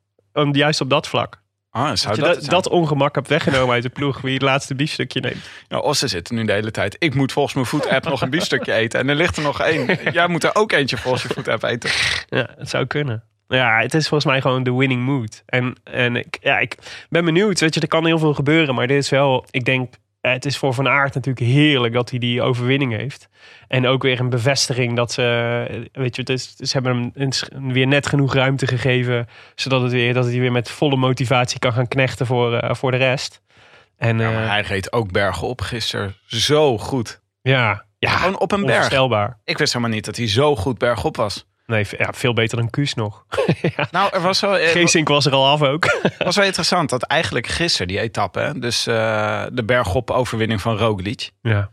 [0.51, 1.41] Juist op dat vlak.
[1.75, 4.21] Ah, Dat zou dat, ongemak hebt weggenomen uit de ploeg.
[4.21, 5.49] Wie het laatste biefstukje neemt.
[5.67, 6.95] Ja, of ze zitten nu de hele tijd.
[6.99, 8.99] Ik moet volgens mijn food-app nog een biefstukje eten.
[8.99, 9.99] En er ligt er nog één.
[10.11, 11.89] Jij moet er ook eentje volgens je food-app eten.
[12.27, 13.23] Ja, het zou kunnen.
[13.47, 15.43] Ja, het is volgens mij gewoon de winning mood.
[15.45, 16.77] En, en ik, ja, ik
[17.09, 17.59] ben benieuwd.
[17.59, 18.75] Weet je, er kan heel veel gebeuren.
[18.75, 19.93] Maar dit is wel, ik denk,
[20.31, 23.29] het is voor Van Aert natuurlijk heerlijk dat hij die overwinning heeft.
[23.67, 25.23] En ook weer een bevestiging dat ze,
[25.69, 29.27] eh, weet je, het is, ze hebben hem weer net genoeg ruimte gegeven.
[29.55, 32.91] Zodat het weer, dat hij weer met volle motivatie kan gaan knechten voor, eh, voor
[32.91, 33.41] de rest.
[33.97, 36.15] En Ja, maar hij reed ook bergen op gisteren.
[36.25, 37.21] Zo goed.
[37.41, 38.91] ja, ja Gewoon op een berg.
[39.43, 41.45] Ik wist helemaal niet dat hij zo goed bergop was.
[41.73, 43.25] Nee, ja, veel beter dan Kuus nog.
[43.91, 45.85] Nou, er was wel, eh, Geesink was er al af ook.
[46.17, 50.77] was wel interessant dat eigenlijk gisteren die etappe, hè, dus eh, de bergop overwinning van
[50.77, 51.71] Roglic, ja.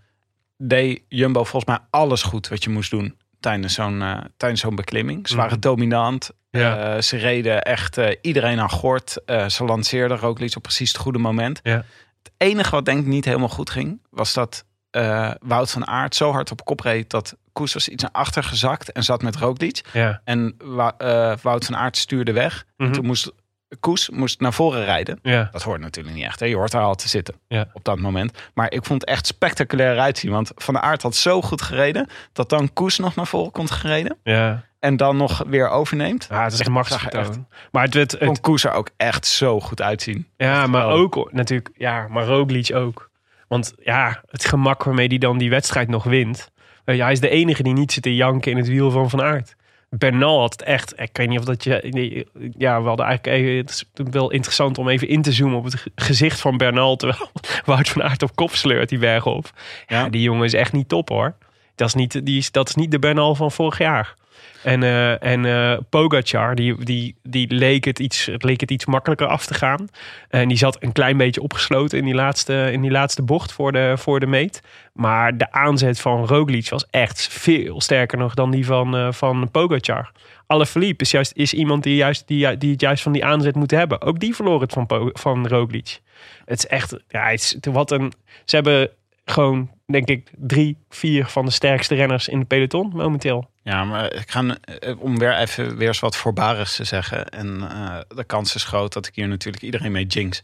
[0.56, 4.74] deed Jumbo volgens mij alles goed wat je moest doen tijdens zo'n eh, tijdens zo'n
[4.74, 5.28] beklimming.
[5.28, 5.60] Ze waren Mhm.
[5.60, 6.30] dominant.
[6.50, 6.94] Ja.
[6.94, 9.16] Eh, ze reden echt iedereen aan gort.
[9.46, 11.60] Ze lanceerden Roglic op precies het goede moment.
[11.62, 11.84] Ja.
[12.22, 16.14] Het enige wat denk ik niet helemaal goed ging, was dat eh, Wout van Aert
[16.14, 19.36] zo hard op kop reed dat Koes was iets naar achter gezakt en zat met
[19.36, 19.80] Roglic.
[19.92, 20.20] Ja.
[20.24, 22.64] En Wa- eh, Wout van Aert stuurde weg.
[22.76, 22.86] Mhm.
[22.88, 23.32] En toen moest
[23.80, 25.18] Koes moest naar voren rijden.
[25.22, 25.48] Ja.
[25.52, 26.40] Dat hoort natuurlijk niet echt.
[26.40, 26.46] Hè?
[26.46, 27.66] Je hoort daar al te zitten Ja.
[27.72, 28.38] op dat moment.
[28.54, 30.30] Maar ik vond het echt spectaculair uitzien.
[30.30, 32.08] Want Van Aert had zo goed gereden...
[32.32, 34.16] dat dan Koes nog naar voren komt gereden.
[34.22, 34.64] Ja.
[34.78, 36.26] En dan nog weer overneemt.
[36.30, 37.46] ja, het is echt machtsvertoon.
[37.70, 40.28] Maar het, Ik het, vond Koes er ook echt zo goed uitzien.
[40.36, 43.09] ja, maar ook natuurlijk, ja, maar Roglic ook.
[43.50, 46.50] Want ja, het gemak waarmee hij dan die wedstrijd nog wint.
[46.84, 49.22] Je, hij is de enige die niet zit te janken in het wiel van Van
[49.22, 49.56] Aert.
[49.88, 52.26] Bernal had het echt, ik weet niet of dat je,
[52.58, 55.64] ja, we hadden eigenlijk, even- het is wel interessant om even in te zoomen op
[55.64, 56.96] het ge- gezicht van Bernal.
[56.96, 57.30] Terwijl
[57.64, 59.50] Wout van Aert op kop sleurt die berg op.
[59.86, 61.34] Ja, die jongen is echt niet top hoor.
[61.74, 64.14] Dat is niet, die is, dat is niet de Bernal van vorig jaar.
[64.62, 68.86] En, eh en eh Pogacar, die, die, die leek, het iets, het leek het iets
[68.86, 69.88] makkelijker af te gaan.
[70.28, 73.72] En die zat een klein beetje opgesloten in die laatste, in die laatste bocht voor
[73.72, 74.62] de, voor de meet.
[74.92, 79.50] Maar de aanzet van Roglic was echt veel sterker nog dan die van, eh van
[79.50, 80.12] Pogacar.
[80.46, 83.70] Alaphilippe is, juist, is iemand die, juist, die, die het juist van die aanzet moet
[83.70, 84.02] hebben.
[84.02, 86.00] Ook die verloor het van, van Roglic.
[86.44, 88.12] Het is echt, ja, het wat een,
[88.44, 88.90] ze hebben
[89.24, 93.50] gewoon, denk ik, drie, vier van de sterkste renners in de peloton momenteel.
[93.62, 97.28] Ja, maar ik ga eh, om weer even weer eens wat voorbarigs te zeggen.
[97.28, 100.42] En eh, de kans is groot dat ik hier natuurlijk iedereen mee jinx.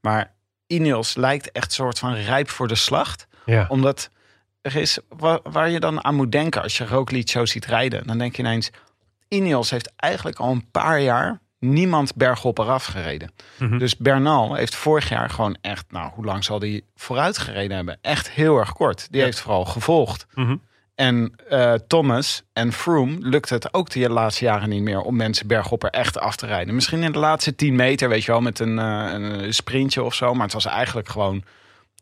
[0.00, 0.32] Maar
[0.66, 3.26] Ineos lijkt echt soort van rijp voor de slacht.
[3.44, 3.66] Ja.
[3.68, 4.10] Omdat
[4.60, 8.06] er is waar, waar je dan aan moet denken als je Roglic zo ziet rijden.
[8.06, 8.70] Dan denk je ineens,
[9.28, 13.30] Ineos heeft eigenlijk al een paar jaar niemand bergop eraf gereden.
[13.58, 13.78] Mhm.
[13.78, 17.98] Dus Bernal heeft vorig jaar gewoon echt, nou, hoe lang zal die vooruit gereden hebben?
[18.00, 19.06] Echt heel erg kort.
[19.10, 19.26] Die Ja.
[19.26, 20.26] heeft vooral gevolgd.
[20.34, 20.56] Mhm.
[20.94, 25.46] En eh, Thomas en Froome lukt het ook de laatste jaren niet meer om mensen
[25.46, 26.74] bergop er echt af te rijden.
[26.74, 30.14] Misschien in de laatste 10 meter, weet je wel, met een, eh, een sprintje of
[30.14, 30.34] zo.
[30.34, 31.42] Maar het was eigenlijk gewoon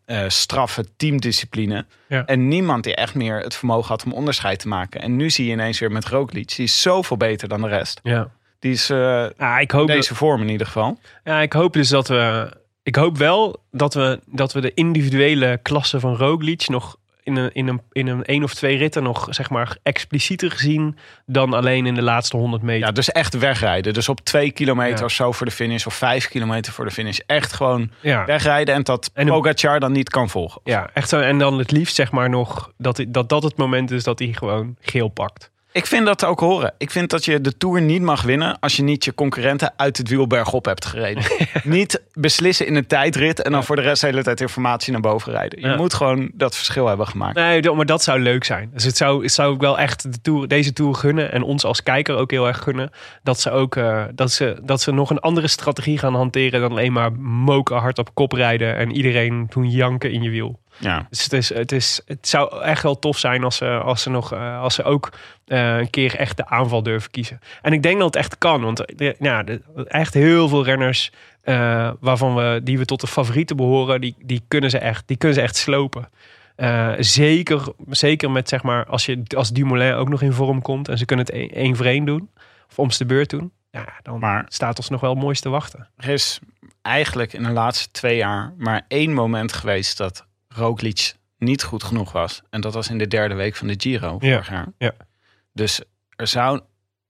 [0.04, 1.86] eh, straffe teamdiscipline.
[2.08, 2.24] Ja.
[2.26, 5.00] En niemand die echt meer het vermogen had om onderscheid te maken.
[5.00, 6.56] En nu zie je ineens weer met Roglic.
[6.56, 8.00] Die is zoveel beter dan de rest.
[8.02, 8.30] Ja.
[8.60, 10.98] Die is eh, Ja, ik hoop, deze vorm in ieder geval.
[11.24, 12.52] ja, ik hoop dus dat we...
[12.82, 17.50] Ik hoop wel dat we, dat we de individuele klasse van Roglic nog in een,
[17.52, 20.96] in, een, in een één of twee ritten nog zeg maar explicieter zien
[21.26, 22.86] dan alleen in de laatste 100 meter.
[22.86, 23.92] Ja, dus echt wegrijden.
[23.94, 25.04] Dus op twee kilometer Ja.
[25.04, 25.86] of zo voor de finish.
[25.86, 27.18] Of vijf kilometer voor de finish.
[27.26, 28.24] Echt gewoon Ja.
[28.24, 28.74] wegrijden.
[28.74, 30.60] En dat En Pogacar dan niet kan volgen.
[30.64, 31.20] Ja, echt zo.
[31.20, 34.32] En dan het liefst zeg maar nog dat dat, dat het moment is dat hij
[34.32, 35.50] gewoon geel pakt.
[35.72, 36.74] Ik vind dat ook horen.
[36.78, 38.58] Ik vind dat je de Tour niet mag winnen...
[38.60, 41.24] als je niet je concurrenten uit het wiel bergop hebt gereden.
[41.64, 43.42] niet beslissen in een tijdrit...
[43.42, 45.60] en dan voor de rest de hele tijd informatie naar boven rijden.
[45.60, 45.76] Je Ja.
[45.76, 47.34] moet gewoon dat verschil hebben gemaakt.
[47.34, 48.70] Nee, maar dat zou leuk zijn.
[48.72, 51.64] Dus het zou, het zou ik wel echt de tour, deze tour gunnen en ons
[51.64, 52.90] als kijker ook heel erg gunnen.
[53.22, 56.70] Dat ze ook eh, dat ze, dat ze nog een andere strategie gaan hanteren dan
[56.70, 60.60] alleen maar moken hard op kop rijden en iedereen doen janken in je wiel.
[60.80, 61.06] Ja.
[61.10, 64.10] Dus het, is, het, is, het zou echt wel tof zijn als ze, als ze,
[64.10, 65.12] nog, eh, als ze ook
[65.46, 67.40] eh, een keer echt de aanval durven kiezen.
[67.62, 68.60] En ik denk dat het echt kan.
[68.62, 69.44] Want eh, ja,
[69.86, 71.12] echt heel veel renners
[71.42, 75.16] eh, waarvan we, die we tot de favorieten behoren, die, die, kunnen, ze echt, die
[75.16, 76.08] kunnen ze echt slopen.
[76.56, 80.88] Eh, zeker, zeker met zeg maar, als, je, als Dumoulin ook nog in vorm komt
[80.88, 82.30] en ze kunnen het één één voor één doen,
[82.70, 85.48] of om de beurt doen, ja, dan Maar- staat ons nog wel het mooiste te
[85.48, 85.88] wachten.
[85.96, 86.38] Er is
[86.82, 88.52] eigenlijk in de laatste twee jaar...
[88.58, 92.42] maar één moment geweest dat Roglic niet goed genoeg was.
[92.50, 94.32] En dat was in de derde week van de Giro Ja.
[94.32, 94.68] vorig jaar.
[94.78, 94.92] Ja.
[95.52, 95.80] Dus
[96.16, 96.60] er zou...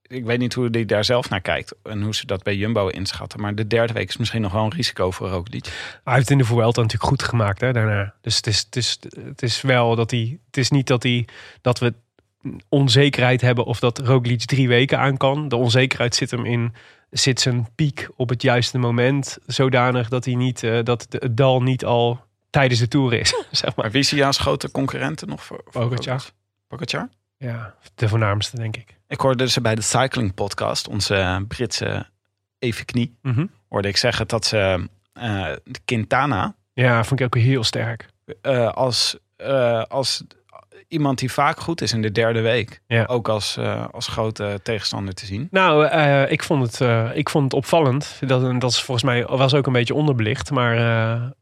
[0.03, 2.89] Ik weet niet hoe hij daar zelf naar kijkt en hoe ze dat bij Jumbo
[2.89, 3.41] inschatten.
[3.41, 5.65] Maar de derde week is misschien nog wel een risico voor Roglic.
[6.05, 8.15] Hij heeft in de Vuelta natuurlijk goed gemaakt hè, daarna.
[8.21, 10.39] Dus het is, het, is, het is wel dat hij...
[10.47, 11.29] Het is niet dat, hij,
[11.61, 11.95] dat we
[12.69, 15.49] onzekerheid hebben of dat Roglic drie weken aan kan.
[15.49, 16.75] De onzekerheid zit hem in...
[17.11, 21.63] Zit zijn piek op het juiste moment zodanig dat, hij niet, eh, dat het dal
[21.63, 23.29] niet al tijdens de Tour is.
[23.51, 23.75] Zeg maar.
[23.77, 25.89] Maar wie zie je als grote concurrenten nog voor, voor
[26.69, 27.09] Pogacar.
[27.37, 28.97] Ja, de voornaamste denk ik.
[29.09, 32.07] Ik hoorde ze bij de Cycling Podcast, onze Britse
[32.59, 33.47] even knie, Mhm.
[33.69, 35.53] hoorde ik zeggen dat ze eh,
[35.85, 38.07] Quintana Ja, vond ik ook heel sterk.
[38.43, 40.25] eh, als, eh, als
[40.91, 43.05] iemand die vaak goed is in de derde week, Ja.
[43.05, 45.49] ook als, eh, als grote tegenstander te zien.
[45.51, 48.17] Nou, eh, ik, vond het, eh, ik vond het opvallend.
[48.27, 50.51] Dat, en dat is volgens mij was ook een beetje onderbelicht.
[50.51, 51.33] Maar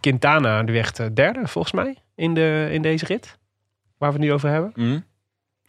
[0.00, 3.38] Quintana die werd derde volgens mij in, de, in deze rit.
[3.98, 4.72] Waar we het nu over hebben.
[4.74, 4.98] Hm?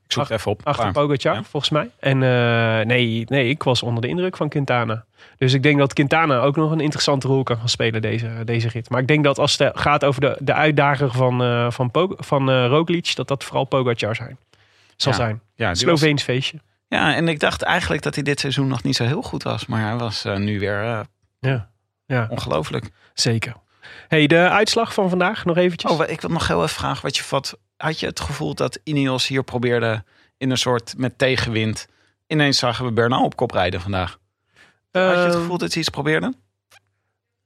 [0.10, 0.62] Ik zoek Ach- het even op.
[0.64, 1.43] Achter Pogacar, ja.
[1.43, 1.89] volgens mij.
[1.99, 5.05] En eh, nee, nee, ik was onder de indruk van Quintana.
[5.38, 8.68] Dus ik denk dat Quintana ook nog een interessante rol kan gaan spelen deze, deze
[8.70, 8.89] rit.
[8.89, 12.14] Maar ik denk dat als het gaat over de, de uitdager van, eh van, Pog-
[12.18, 13.16] van eh, Roglic...
[13.16, 14.38] dat dat vooral Pogacar zijn.
[14.95, 15.41] zal Ja, zijn.
[15.55, 16.57] ja, was- Sloveens feestje.
[16.88, 19.66] ja, en ik dacht eigenlijk dat hij dit seizoen nog niet zo heel goed was.
[19.66, 20.99] Maar hij was nu weer eh,
[21.39, 21.70] Ja,
[22.05, 22.89] ja ongelooflijk.
[23.14, 23.53] zeker.
[24.08, 25.92] Hey, de uitslag van vandaag nog eventjes.
[25.92, 27.58] Oh, ik wil nog heel even vragen wat je vat.
[27.78, 30.04] Had je het gevoel dat Ineos hier probeerde
[30.38, 31.88] in een soort met tegenwind?
[32.28, 34.18] Ineens zagen we Bernal op kop rijden vandaag.
[34.92, 36.36] Had je het Ehm, gevoel dat ze iets probeerden?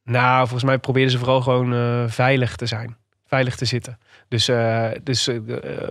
[0.03, 2.97] Nou, volgens mij probeerden ze vooral gewoon eh, veilig te zijn.
[3.25, 3.99] Veilig te zitten.
[4.27, 5.35] Dus, eh dus eh,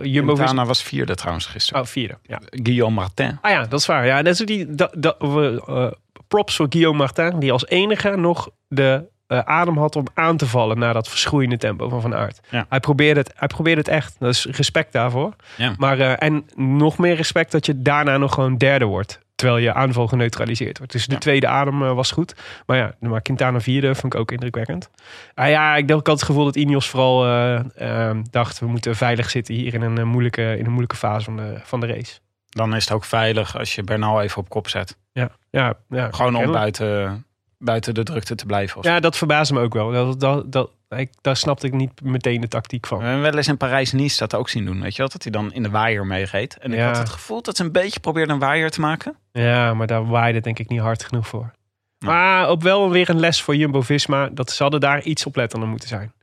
[0.01, 0.33] Jumbo...
[0.33, 1.81] Quintana was vierde trouwens gisteren.
[1.81, 2.17] Oh, vierde.
[2.23, 2.41] Ja.
[2.49, 3.37] Guillaume Martin.
[3.41, 4.05] Ah ja, dat is waar.
[4.05, 8.49] Ja, dat is die, dat, dat, we, props voor Guillaume Martin, die als enige nog
[8.67, 12.39] de eh, adem had om aan te vallen na dat verschroeiende tempo van Van Aert.
[12.49, 12.65] Ja.
[12.69, 14.15] Hij, probeerde het, hij probeerde het echt.
[14.19, 15.35] Dat is respect daarvoor.
[15.57, 15.73] Ja.
[15.77, 19.21] Maar, eh, en nog meer respect dat je daarna nog gewoon derde wordt.
[19.35, 20.93] Terwijl je aanval geneutraliseerd wordt.
[20.93, 21.19] Dus de Ja.
[21.19, 22.35] tweede adem eh, was goed.
[22.65, 24.89] Maar ja, maar Quintana vierde vond ik ook indrukwekkend.
[25.33, 28.59] Ah ja, ik, had het gevoel dat Ineos vooral eh, eh, dacht...
[28.59, 31.79] we moeten veilig zitten hier in een, moeilijke, in een moeilijke fase van de, van
[31.79, 32.19] de race.
[32.49, 34.97] Dan is het ook veilig als je Bernal even op kop zet.
[35.11, 37.25] Ja, ja, ja Gewoon om buiten,
[37.63, 38.77] buiten de drukte te blijven.
[38.77, 38.83] of.
[38.85, 39.91] Ja, dat verbaasde me ook wel.
[39.91, 42.97] Dat, dat, dat, ik, daar snapte ik niet meteen de tactiek van.
[42.97, 44.81] We hebben wel eens in Parijs-Nice dat ook zien doen.
[44.81, 45.09] Weet je wel?
[45.11, 46.57] Dat hij dan in de waaier meereed.
[46.57, 46.85] En ik Ja.
[46.87, 49.15] had het gevoel dat ze een beetje probeerden een waaier te maken.
[49.31, 51.51] Ja, maar daar waaide het denk ik niet hard genoeg voor.
[51.99, 52.11] Nee.
[52.11, 54.29] Maar ook wel weer een les voor Jumbo-Visma.
[54.31, 56.13] Dat ze hadden daar iets oplettender moeten zijn.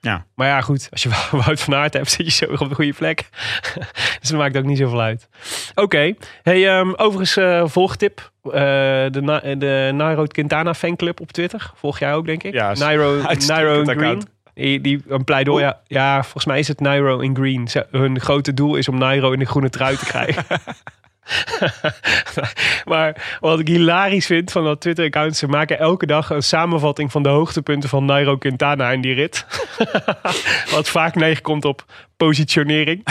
[0.00, 0.26] Ja.
[0.34, 0.88] Maar ja, goed.
[0.90, 1.08] Als je
[1.44, 3.28] Wout van Aert hebt, zit je zo op de goede plek.
[4.20, 5.28] dus dat maakt ook niet zoveel uit.
[5.74, 6.14] Oké.
[6.42, 8.30] Hey, ehm, overigens, eh, volgtip.
[8.52, 8.60] Eh,
[9.10, 11.70] de, Na- de Nairo Quintana fanclub op Twitter.
[11.74, 12.52] Volg jij ook, denk ik?
[12.52, 13.98] Ja, Nairo, Nairo account.
[13.98, 14.22] Green.
[14.54, 15.64] Die, die een pleidooi.
[15.64, 17.68] Ja, ja, volgens mij is het Nairo in Green.
[17.68, 20.44] Ze- hun grote doel is om Nairo in de groene trui te krijgen.
[22.84, 25.36] maar wat ik hilarisch vind van dat Twitter-account...
[25.36, 29.46] ze maken elke dag een samenvatting van de hoogtepunten van Nairo Quintana in die rit.
[30.74, 31.84] wat vaak neerkomt op
[32.16, 33.04] positionering.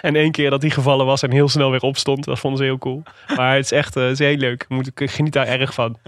[0.00, 2.24] En één keer dat hij gevallen was en heel snel weer opstond.
[2.24, 3.02] Dat vonden ze heel cool.
[3.36, 4.62] Maar het is echt eh, het is heel leuk.
[4.62, 5.98] Ik, moet, ik geniet daar erg van.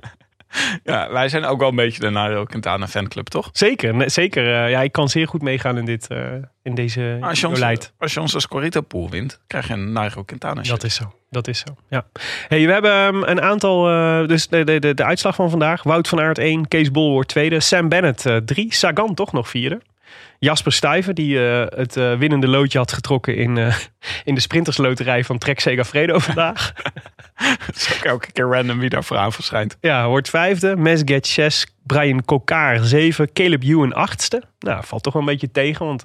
[0.84, 3.48] Ja, wij zijn ook wel een beetje de Nairo Quintana fanclub, toch?
[3.52, 4.46] Zeker, zeker.
[4.64, 6.18] eh, ja, ik kan zeer goed meegaan in, dit, eh,
[6.62, 7.78] in deze Als je, beleid.
[7.78, 10.62] onze, als je onze Scorito pool wint, krijg je een Nairo Quintana.
[10.62, 11.12] Dat is zo.
[11.30, 11.76] Dat is zo.
[11.88, 12.06] Ja.
[12.48, 13.82] Hey, we hebben ehm, een aantal.
[14.26, 17.28] dus de, de, de, de uitslag van vandaag: Wout van Aert 1, Kees Bol wordt
[17.28, 19.80] tweede, Sam Bennett 3, Sagan toch nog vierde.
[20.42, 23.76] Jasper Stuyven, die eh, het eh, winnende loodje had getrokken in, eh,
[24.24, 26.72] in de sprintersloterij van Trek Segafredo vandaag.
[27.66, 29.76] Het is ook elke keer random wie daar vooraan verschijnt.
[29.80, 30.76] ja, wordt vijfde.
[30.76, 34.42] Mesget 6, Brian Kokar 7, Caleb Ewan achtste.
[34.58, 36.00] Nou, valt toch wel een beetje tegen, want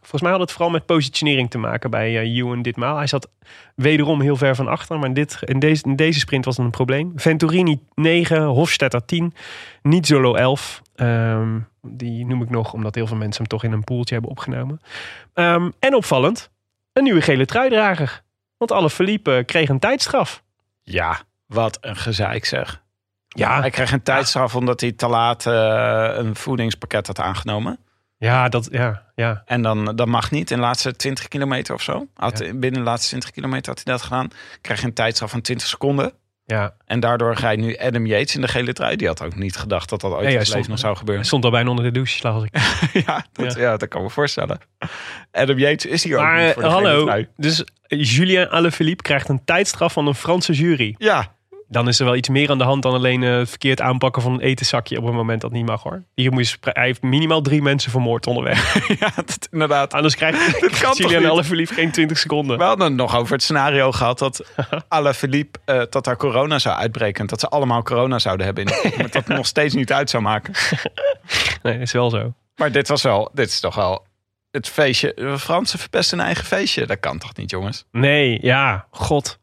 [0.00, 2.96] volgens mij had het vooral met positionering te maken bij Ewan ditmaal.
[2.96, 3.28] Hij zat
[3.74, 6.64] wederom heel ver van achter, maar in, dit, in, deze, in deze sprint was het
[6.64, 7.12] een probleem.
[7.16, 9.34] Venturini 9, Hofstetter 10,
[9.82, 10.82] Nizzolo 11.
[10.94, 14.32] Ehm, die noem ik nog omdat heel veel mensen hem toch in een poeltje hebben
[14.32, 14.80] opgenomen.
[15.34, 16.50] Ehm, en opvallend,
[16.92, 18.22] een nieuwe gele truidrager.
[18.56, 20.42] Want alle Philippe kreeg een tijdstraf.
[20.82, 22.82] Ja, wat een gezeik zeg.
[23.28, 27.78] Ja, Hij kreeg een tijdstraf omdat hij te laat eh, een voedingspakket had aangenomen.
[28.16, 29.42] ja, dat, ja, ja.
[29.46, 32.06] En dan, dat mag niet in de laatste 20 kilometer of zo.
[32.14, 34.28] Had, Binnen de laatste 20 kilometer had hij dat gedaan.
[34.60, 36.12] Krijg je een tijdstraf van 20 seconden.
[36.46, 36.74] Ja.
[36.86, 38.96] En daardoor ga je nu Adam Yates in de gele trui.
[38.96, 41.16] Die had ook niet gedacht dat dat ooit Nee, in stond- nog zou gebeuren.
[41.20, 42.58] Hij stond al bijna onder de douche, las ik.
[43.06, 43.76] ja, dat, ja.
[43.76, 44.58] dat kan me voorstellen.
[45.32, 47.28] Adam Yates is hier ook niet voor de gele hallo, trui.
[47.36, 50.94] dus Julien Alaphilippe krijgt een tijdstraf van een Franse jury.
[50.98, 51.33] Ja,
[51.68, 54.22] Dan is er wel iets meer aan de hand dan alleen eh, het verkeerd aanpakken
[54.22, 56.04] van een etenzakje op een moment dat niet mag hoor.
[56.14, 58.88] Hier moet je hij heeft minimaal drie mensen vermoord onderweg.
[59.00, 59.94] ja dat, inderdaad.
[59.94, 60.38] Anders krijgt
[60.98, 61.14] niet?
[61.26, 62.58] Alaphilippe geen 20 seconden.
[62.58, 64.44] We hadden het nog over het scenario gehad dat
[64.88, 67.20] Alaphilippe eh dat daar corona zou uitbreken.
[67.20, 68.64] En dat ze allemaal corona zouden hebben.
[68.64, 70.54] In maar dat het nog steeds niet uit zou maken.
[71.62, 72.34] Nee, is wel zo.
[72.56, 74.06] Maar dit was wel, dit is toch wel
[74.50, 75.12] het feestje.
[75.14, 76.86] De Fransen verpesten een eigen feestje.
[76.86, 77.84] Dat kan toch niet, jongens?
[77.90, 79.38] Nee, ja, god.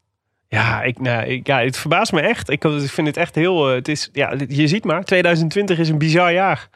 [0.51, 2.49] Ja, ik, nou, ik, ja, het verbaast me echt.
[2.49, 3.69] Ik, ik vind het echt heel.
[3.69, 6.69] eh, het is, ja, je ziet maar, 2020 is een bizar jaar.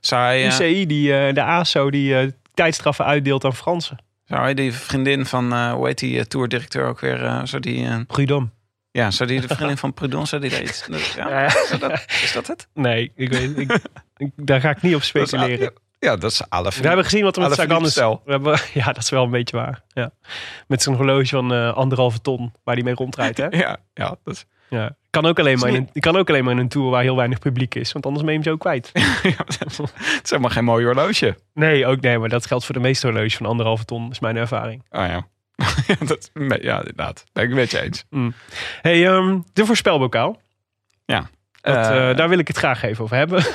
[0.00, 3.96] Zou hij, UCI, die, eh, de ASO, die eh, tijdstraffen uitdeelt aan Fransen.
[4.24, 7.40] zou hij die vriendin van, hoe heet die tourdirecteur ook weer?
[7.44, 8.48] zou die, Prudhomme.
[8.90, 10.86] ja, zou die de vriendin van Prudon, zou die dat iets?
[11.16, 12.68] Ja, is, dat, is dat het?
[12.74, 15.72] nee, ik weet, ik, daar ga ik niet op speculeren.
[16.02, 16.86] Ja, dat is We Alaphilippe.
[16.86, 17.94] hebben gezien wat er met Sagan is.
[17.94, 19.82] We hebben, ja, dat is wel een beetje waar.
[19.88, 20.10] Ja.
[20.66, 23.38] Met zijn horloge van eh, anderhalve ton waar hij mee rondrijdt.
[23.38, 23.48] Hè?
[23.64, 24.96] Ja, ja, dat is, Ja.
[25.10, 27.16] Kan ook alleen maar in een, kan ook alleen maar in een tour waar heel
[27.16, 27.92] weinig publiek is.
[27.92, 28.90] Want anders ben je zo kwijt.
[29.22, 31.36] ja, dat is- het is helemaal geen mooi horloge.
[31.54, 34.10] Nee, ook nee, maar dat geldt voor de meeste horloges van anderhalve ton.
[34.10, 34.84] is mijn ervaring.
[34.90, 35.26] Oh ja.
[36.06, 36.30] dat,
[36.60, 37.24] ja, inderdaad.
[37.32, 38.04] Ben ik met je eens.
[38.82, 40.40] Hey, ehm, de voorspelbokaal.
[41.04, 41.30] Ja.
[41.62, 43.44] Dat, Eh, eh, daar wil ik het graag even over hebben.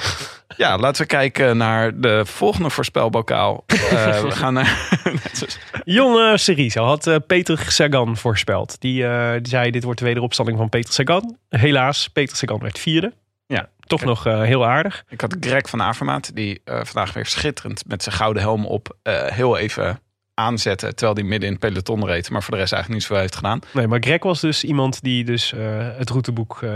[0.57, 3.63] Ja, laten we kijken naar de volgende voorspelbokaal.
[3.67, 4.99] Eh, we gaan naar...
[5.83, 8.81] Jonge Serizo had Peter Sagan voorspeld.
[8.81, 8.93] Die,
[9.41, 11.37] die zei dit wordt de wederopstanding van Peter Sagan.
[11.49, 13.13] Helaas, Peter Sagan werd vierde.
[13.45, 13.69] Ja.
[13.79, 15.03] Toch nog heel aardig.
[15.09, 18.97] Ik had Greg van Avermaat, die vandaag weer schitterend met zijn gouden helm op
[19.33, 19.99] heel even
[20.37, 20.93] aanzette.
[20.93, 22.29] Terwijl hij midden in het peloton reed.
[22.29, 23.59] Maar voor de rest eigenlijk niet zoveel heeft gedaan.
[23.73, 25.59] Nee, maar Greg was dus iemand die dus eh,
[25.97, 26.69] het routeboek eh,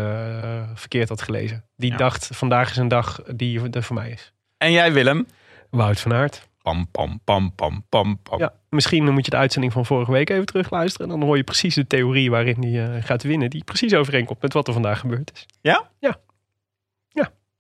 [0.74, 1.64] verkeerd had gelezen.
[1.76, 1.97] Die Ja.
[1.97, 4.34] dacht, vandaag is een dag die er voor mij is.
[4.57, 5.28] En jij Willem?
[5.70, 6.49] Wout van Aert.
[6.62, 8.39] Pam, pam, pam, pam, pam, pam.
[8.39, 11.07] Ja, misschien moet je de uitzending van vorige week even terugluisteren.
[11.12, 13.49] En dan hoor je precies de theorie waarin hij eh, gaat winnen.
[13.49, 15.45] Die precies overeenkomt met wat er vandaag gebeurd is.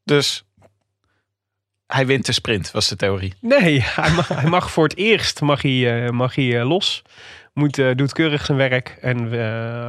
[0.03, 0.43] Dus
[1.93, 3.33] hij wint de sprint, was de theorie.
[3.39, 7.01] Nee, hij mag, hij mag voor het eerst mag hij, eh, mag hij, eh, los.
[7.53, 9.31] Moet, eh, doet keurig zijn werk en,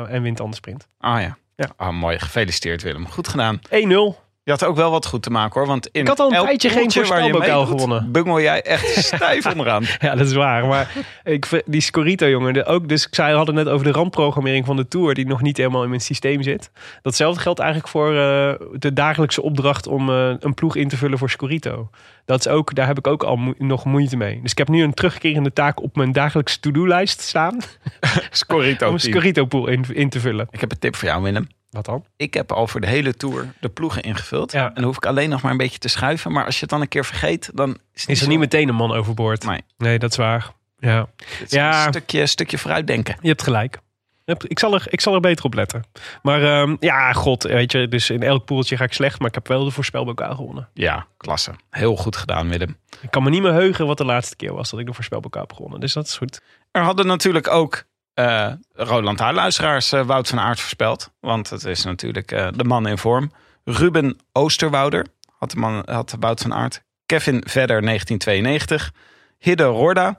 [0.08, 0.86] en wint dan de sprint.
[0.86, 0.88] 1-0.
[0.98, 1.36] Ah ja.
[1.56, 1.72] Ja.
[1.76, 2.18] Ah, mooi.
[2.18, 3.08] Gefeliciteerd Willem.
[3.08, 3.60] Goed gedaan.
[3.70, 4.21] 1-0.
[4.44, 5.68] Je had ook wel wat goed te maken hoor.
[5.68, 8.12] Want in Ik had al een elk tijdje geen voorspelbokaal gewonnen.
[8.12, 9.84] Bungel jij echt stijf onderaan.
[9.98, 10.66] Ja, dat is waar.
[10.66, 10.92] Maar
[11.24, 12.52] ik, die Scorito, jongen.
[12.52, 15.14] de- ook, dus ik zei, hadden net over de randprogrammering van de Tour...
[15.14, 16.70] die nog niet helemaal in mijn systeem zit.
[17.02, 19.86] Datzelfde geldt eigenlijk voor eh, de dagelijkse opdracht...
[19.86, 21.90] om eh, een ploeg in te vullen voor Scorito.
[22.24, 24.40] Dat is ook, daar heb ik ook al nog moeite mee.
[24.42, 27.58] Dus ik heb nu een terugkerende taak op mijn dagelijkse to-do-lijst staan...
[28.30, 29.12] Scorito om een team.
[29.12, 30.46] Scorito-pool in, in te vullen.
[30.50, 31.46] Ik heb een tip voor jou Willem.
[31.72, 32.04] Wat dan?
[32.16, 34.52] Ik heb al voor de hele tour de ploegen ingevuld.
[34.52, 34.68] Ja.
[34.68, 36.32] En dan hoef ik alleen nog maar een beetje te schuiven.
[36.32, 38.38] Maar als je het dan een keer vergeet, dan is, het Is er zo- niet
[38.38, 39.44] meteen een man overboord?
[39.44, 39.60] Nee.
[39.78, 40.50] Nee, dat is waar.
[40.78, 41.08] Ja,
[41.44, 41.82] is Ja.
[41.86, 43.16] Een stukje, stukje vooruitdenken.
[43.20, 43.78] je hebt gelijk.
[44.24, 45.84] Ik zal, er, ik zal er beter op letten.
[46.22, 49.34] Maar ehm, ja, god, weet je, dus in elk poeltje ga ik slecht, maar ik
[49.34, 50.68] heb wel de voorspelbokaal gewonnen.
[50.74, 51.50] Ja, klasse.
[51.70, 52.76] Heel goed gedaan Willem.
[53.00, 55.42] Ik kan me niet meer heugen wat de laatste keer was dat ik de voorspelbokaal
[55.42, 55.80] heb gewonnen.
[55.80, 56.40] Dus dat is goed.
[56.70, 57.84] Er hadden natuurlijk ook
[58.14, 61.10] eh Roland luisteraars eh, Wout van Aert voorspeld.
[61.20, 63.32] Want het is natuurlijk eh, de man in vorm.
[63.64, 65.06] Ruben Oosterwouder
[65.38, 66.82] had, de man, had Wout van Aert.
[67.06, 68.92] Kevin Vedder 1992.
[69.38, 70.18] Hidde Rorda.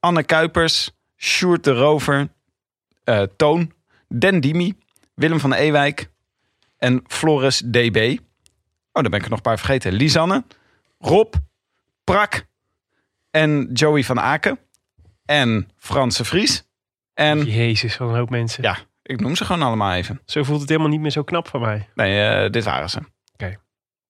[0.00, 0.90] Anne Kuipers.
[1.16, 2.28] Sjoerd de Rover.
[3.36, 3.72] Toon.
[4.08, 4.74] Den Dimi.
[5.14, 6.10] Willem van Ewijk.
[6.78, 8.18] En Floris DB.
[8.92, 9.92] Oh, daar ben ik er nog een paar vergeten.
[9.92, 10.44] Lisanne.
[10.98, 11.34] Rob.
[12.04, 12.46] Prak.
[13.30, 14.58] En Joey van Aken.
[15.24, 16.64] En Franse Vries.
[17.14, 18.62] En Jezus, wat een hoop mensen.
[18.62, 20.20] ja, ik noem ze gewoon allemaal even.
[20.26, 21.88] Zo voelt het helemaal niet meer zo knap van mij.
[21.94, 22.98] Nee, eh, dit waren ze.
[23.32, 23.56] Oké.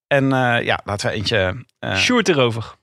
[0.07, 1.65] En eh, ja, laten we eentje...
[1.79, 2.75] eh Sjoerd erover.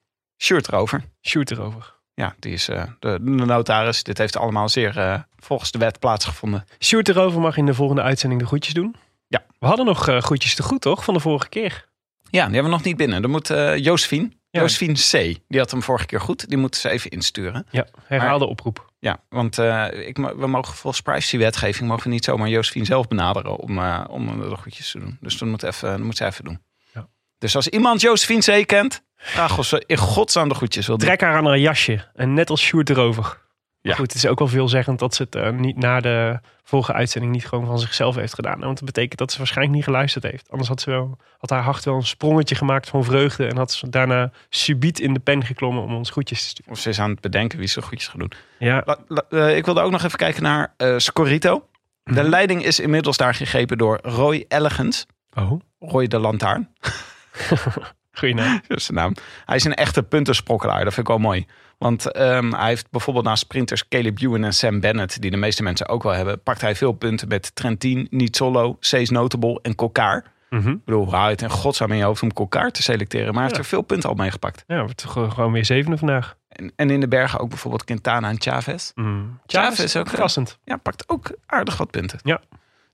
[0.42, 1.04] Sjoerd erover.
[1.26, 1.98] Sjoerd erover.
[2.14, 4.02] Ja, die is de, de notaris.
[4.02, 6.64] Dit heeft allemaal zeer volgens de wet plaatsgevonden.
[6.80, 8.94] Sjoerd erover mag in de volgende uitzending de groetjes doen.
[9.26, 9.44] Ja.
[9.58, 11.04] We hadden nog groetjes te goed, toch?
[11.04, 11.88] Van de vorige keer.
[12.30, 13.22] Ja, die hebben we nog niet binnen.
[13.22, 14.64] Dan moet Josephine, Ja.
[14.66, 15.10] C.
[15.48, 16.48] Die had hem vorige keer goed.
[16.48, 17.66] Die moeten ze even insturen.
[17.70, 18.89] Ja, herhaalde oproep.
[19.00, 23.56] Ja, want eh, ik, we mogen volgens privacywetgeving mogen we niet zomaar Josephine zelf benaderen
[23.56, 25.18] om, eh, om de goedjes te doen.
[25.20, 26.62] Dus dan moet, even, dat moet ze even doen.
[26.94, 27.08] Ja.
[27.38, 31.06] Dus als iemand Josephine C kent, vraag of ze in godsnaam de goedjes wil doen.
[31.06, 32.10] Trek haar aan haar jasje.
[32.14, 33.48] En net als Sjoerd erover.
[33.82, 33.94] Ja.
[33.94, 37.32] Goed, het is ook wel veelzeggend dat ze het eh, niet na de vorige uitzending
[37.32, 38.60] niet gewoon van zichzelf heeft gedaan.
[38.60, 40.50] Want dat betekent dat ze waarschijnlijk niet geluisterd heeft.
[40.50, 43.46] Anders had, ze wel, had haar hart wel een sprongetje gemaakt van vreugde.
[43.46, 46.72] En had ze daarna subiet in de pen geklommen om ons groetjes te sturen.
[46.72, 48.32] Of ze is aan het bedenken wie ze goedjes gaat doen.
[48.58, 51.64] Ja, La- la- eh, ik wilde ook nog even kijken naar eh Scorito.
[52.02, 52.28] De Mhm.
[52.28, 55.06] leiding is inmiddels daar gegrepen door Roy Elegans.
[55.38, 56.68] oh, Roy de Lantaarn,
[58.20, 58.60] goeie naam.
[58.68, 59.14] dat is zijn naam.
[59.44, 61.46] Hij is een echte puntensprokkelaar, dat vind ik wel mooi.
[61.78, 65.20] Want ehm, hij heeft bijvoorbeeld naast sprinters Caleb Ewan en Sam Bennett...
[65.20, 66.42] die de meeste mensen ook wel hebben...
[66.42, 70.24] pakt hij veel punten met Trentin, Nizzolo, Cees Notable en Kokkaar.
[70.50, 70.68] Mhm.
[70.70, 73.26] Ik bedoel, je het in godsnaam in je hoofd om Kokkaar te selecteren?
[73.26, 73.60] Maar hij heeft Ja.
[73.62, 74.58] er veel punten al meegepakt.
[74.58, 76.36] Ja, we hebben toch gewoon weer zevende vandaag.
[76.48, 78.90] En, en in de bergen ook bijvoorbeeld Quintana en Chavez.
[78.94, 79.38] Mm.
[79.46, 80.58] Chavez is ook, eh, verrassend.
[80.64, 82.18] Ja, pakt ook aardig wat punten.
[82.22, 82.40] Ja.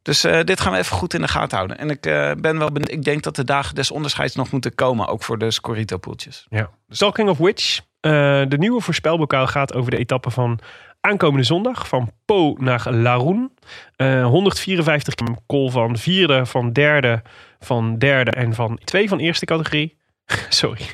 [0.07, 1.79] Dus eh, dit gaan we even goed in de gaten houden.
[1.79, 2.91] En ik eh, ben wel benieuwd.
[2.91, 5.07] Ik denk dat de dagen des onderscheids nog moeten komen.
[5.07, 6.47] Ook voor de Scorito-poeltjes.
[6.49, 6.71] Ja.
[6.89, 8.11] Talking of which, eh,
[8.49, 10.59] de nieuwe voorspelbokaal gaat over de etappe van
[11.01, 11.89] aankomende zondag.
[11.89, 13.53] Van Po naar Laroen.
[13.97, 17.23] Eh 154 km call van vierde, van derde,
[17.59, 19.96] van derde en van twee van eerste categorie.
[20.49, 20.87] Sorry.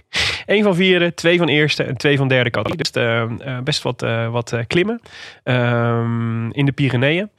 [0.46, 2.82] Eén van vierde, twee van eerste en twee van derde categorie.
[2.82, 3.22] Dus eh,
[3.56, 5.00] eh, best wat, eh, wat klimmen
[5.42, 7.30] Ehm, in de Pyreneeën.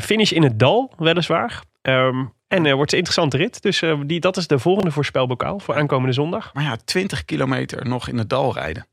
[0.00, 1.62] Finish in het dal, weliswaar.
[1.82, 3.62] Ehm, en wordt een interessante rit.
[3.62, 6.54] Dus die, dat is de volgende voorspelbokaal voor aankomende zondag.
[6.54, 8.86] Maar ja, 20 kilometer nog in het dal rijden.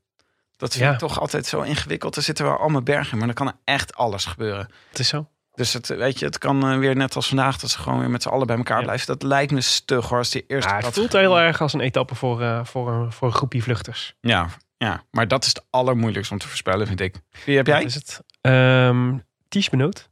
[0.56, 0.92] Dat vind Ja.
[0.92, 2.16] ik toch altijd zo ingewikkeld.
[2.16, 4.68] Er zitten wel allemaal bergen maar dan kan er echt alles gebeuren.
[4.88, 5.26] Het is zo.
[5.60, 8.10] Dus het, weet je, het kan eh, weer net als vandaag dat ze gewoon weer
[8.10, 8.84] met z'n allen bij elkaar Ja.
[8.84, 9.06] blijven.
[9.06, 10.18] Dat lijkt me stug hoor.
[10.18, 13.12] Als die eerste Ja, het voelt heel erg als een etappe voor, eh, voor, een,
[13.12, 14.14] voor een groepje vluchters.
[14.20, 17.14] Ja, ja, maar dat is het allermoeilijkste om te voorspellen, vind ik.
[17.44, 17.82] Wie heb jij?
[17.82, 18.22] Is het?
[18.40, 20.10] Ehm Ties Benoot.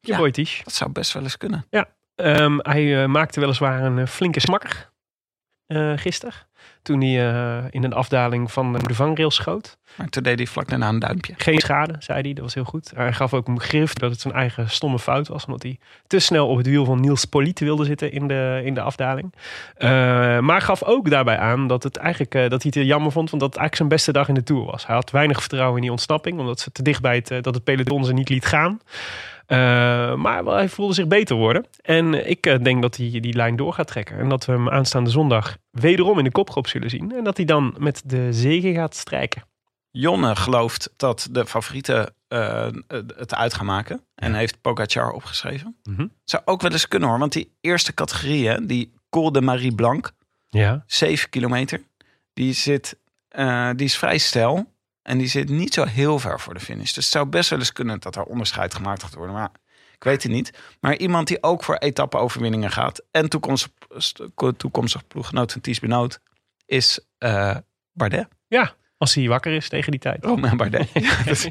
[0.00, 0.18] Je Ja.
[0.18, 0.60] boy Ties.
[0.64, 1.66] Dat zou best wel eens kunnen.
[2.14, 4.90] Ehm, hij eh, maakte weliswaar een flinke smakker
[5.66, 6.34] eh gisteren.
[6.82, 9.76] Toen hij eh, in een afdaling van de vangrail schoot.
[9.96, 11.34] Maar toen deed hij vlak daarna een duimpje.
[11.36, 12.32] Geen schade, zei hij.
[12.32, 12.92] Dat was heel goed.
[12.94, 15.44] Hij gaf ook een begrip dat het zijn eigen stomme fout was.
[15.44, 18.74] Omdat hij te snel op het wiel van Niels Polite wilde zitten in de, in
[18.74, 19.34] de afdaling.
[19.76, 19.88] Eh,
[20.38, 23.30] maar gaf ook daarbij aan dat, het eigenlijk, eh, dat hij het jammer vond.
[23.30, 24.86] Want dat het eigenlijk zijn beste dag in de Tour was.
[24.86, 26.38] Hij had weinig vertrouwen in die ontsnapping.
[26.38, 28.80] Omdat ze te dicht bij het, dat het peloton ze niet liet gaan.
[29.52, 31.66] Eh, maar hij voelde zich beter worden.
[31.82, 34.18] En ik eh, denk dat hij die lijn door gaat trekken.
[34.18, 37.12] En dat we hem aanstaande zondag wederom in de kopgroep zullen zien.
[37.12, 39.42] En dat hij dan met de zegen gaat strijken.
[39.90, 42.68] Jonne gelooft dat de favorieten eh,
[43.16, 44.00] het uit gaan maken.
[44.14, 45.76] En heeft Pogacar opgeschreven.
[45.82, 46.06] Mhm.
[46.24, 47.18] Zou ook wel eens kunnen hoor.
[47.18, 50.12] Want die eerste categorie, hè, die Col de Marie Blanc,
[50.48, 50.82] Ja.
[50.86, 51.82] 7 kilometer.
[52.32, 52.98] Die, zit,
[53.28, 54.71] eh, die is vrij stijl.
[55.02, 56.92] En die zit niet zo heel ver voor de finish.
[56.92, 59.34] Dus het zou best wel eens kunnen dat er onderscheid gemaakt gaat worden.
[59.34, 59.50] Maar
[59.94, 60.58] ik weet het niet.
[60.80, 63.02] Maar iemand die ook voor etappe-overwinningen gaat.
[63.10, 63.70] En toekomstig,
[64.56, 66.20] toekomstig ploeggenoot van Ties Benoot.
[66.66, 67.56] Is eh,
[67.92, 68.28] Bardet.
[69.02, 70.24] Als hij wakker is tegen die tijd.
[70.24, 70.88] Romain Bardet.
[70.94, 71.50] Ja, dat-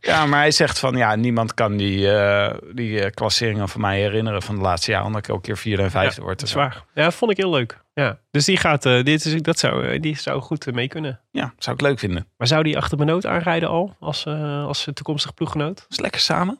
[0.00, 4.00] ja, maar hij zegt van ja, niemand kan die, eh, die eh, klasseringen van mij
[4.00, 5.06] herinneren van de laatste jaren.
[5.06, 6.38] Omdat ik elke keer vierde en vijfde Ja, word.
[6.38, 6.84] Dat is waar.
[6.94, 7.80] Ja, dat vond ik heel leuk.
[7.94, 8.18] Ja.
[8.30, 11.20] Dus die gaat, eh, dit is, dat zou, die zou goed mee kunnen.
[11.30, 12.26] Ja, zou ik leuk vinden.
[12.36, 15.86] Maar zou die achter Benoot aanrijden al als, eh als toekomstig ploeggenoot?
[15.88, 16.58] Is lekker samen.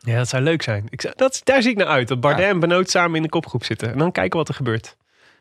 [0.00, 0.86] Ja, dat zou leuk zijn.
[0.88, 2.08] Ik, dat, daar zie ik naar uit.
[2.08, 2.48] Dat Bardet Ja.
[2.50, 3.92] en Benoot samen in de kopgroep zitten.
[3.92, 4.96] En dan kijken wat er gebeurt.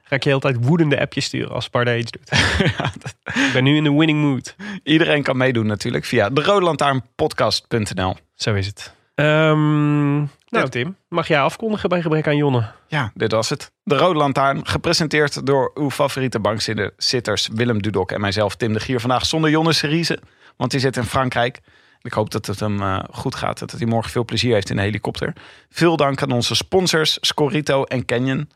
[0.06, 2.30] Ga ik je heel de tijd woedende appjes sturen als Bardet iets doet.
[2.78, 4.56] Ja, dat- ik ben nu in de winning mood.
[4.84, 8.16] Iedereen kan meedoen natuurlijk via de roodlantaarnpodcast.nl.
[8.36, 8.94] Zo is het.
[9.16, 10.70] Ehm, nou.
[10.70, 12.72] Tim, mag jij afkondigen bij gebrek aan Jonne?
[12.88, 13.72] Ja, dit was het.
[13.84, 19.00] De Rode Lantaarn, gepresenteerd door uw favoriete bankzitters Willem Dudok en mijzelf Tim de Gier.
[19.00, 20.20] Vandaag zonder Jonne Seriese,
[20.58, 21.60] want die zit in Frankrijk.
[22.02, 23.60] Ik hoop dat het hem eh, goed gaat.
[23.60, 25.34] Dat hij morgen veel plezier heeft in de helikopter.
[25.70, 28.50] Veel dank aan onze sponsors Scorito en Canyon.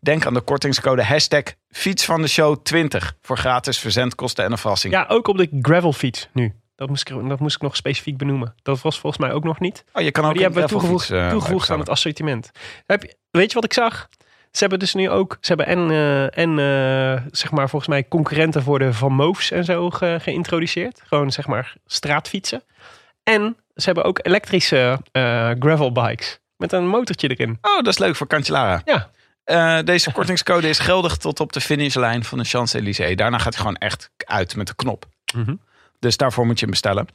[0.00, 4.58] Denk aan de kortingscode hashtag fiets van de show 20 voor gratis verzendkosten en een
[4.58, 4.92] verrassing.
[4.94, 6.54] Ja, ook op de gravelfiets nu.
[6.76, 8.54] Dat moest, ik, dat moest ik nog specifiek benoemen.
[8.62, 9.84] Dat was volgens mij ook nog niet.
[9.92, 12.50] Oh, je kan ook Maar die hebben we toegevoegd, eh, toegevoegd aan het assortiment.
[12.86, 14.08] Heb je, weet je wat ik zag?
[14.50, 18.08] Ze hebben dus nu ook, ze hebben en, eh, en eh, zeg maar volgens mij
[18.08, 21.00] concurrenten voor de Van Moofs en zo ge- geïntroduceerd.
[21.04, 22.62] Gewoon zeg maar straatfietsen.
[23.22, 25.00] En ze hebben ook elektrische
[25.58, 27.58] gravelbikes met een motortje erin.
[27.62, 28.82] Oh, dat is leuk voor Cancellara.
[28.84, 29.10] Ja,
[29.44, 33.16] Eh, deze kortingscode is geldig tot op de finishlijn van de Champs-Élysées.
[33.16, 35.06] Daarna gaat hij gewoon echt uit met de knop.
[35.34, 35.54] Mhm.
[35.98, 37.06] Dus daarvoor moet je hem bestellen.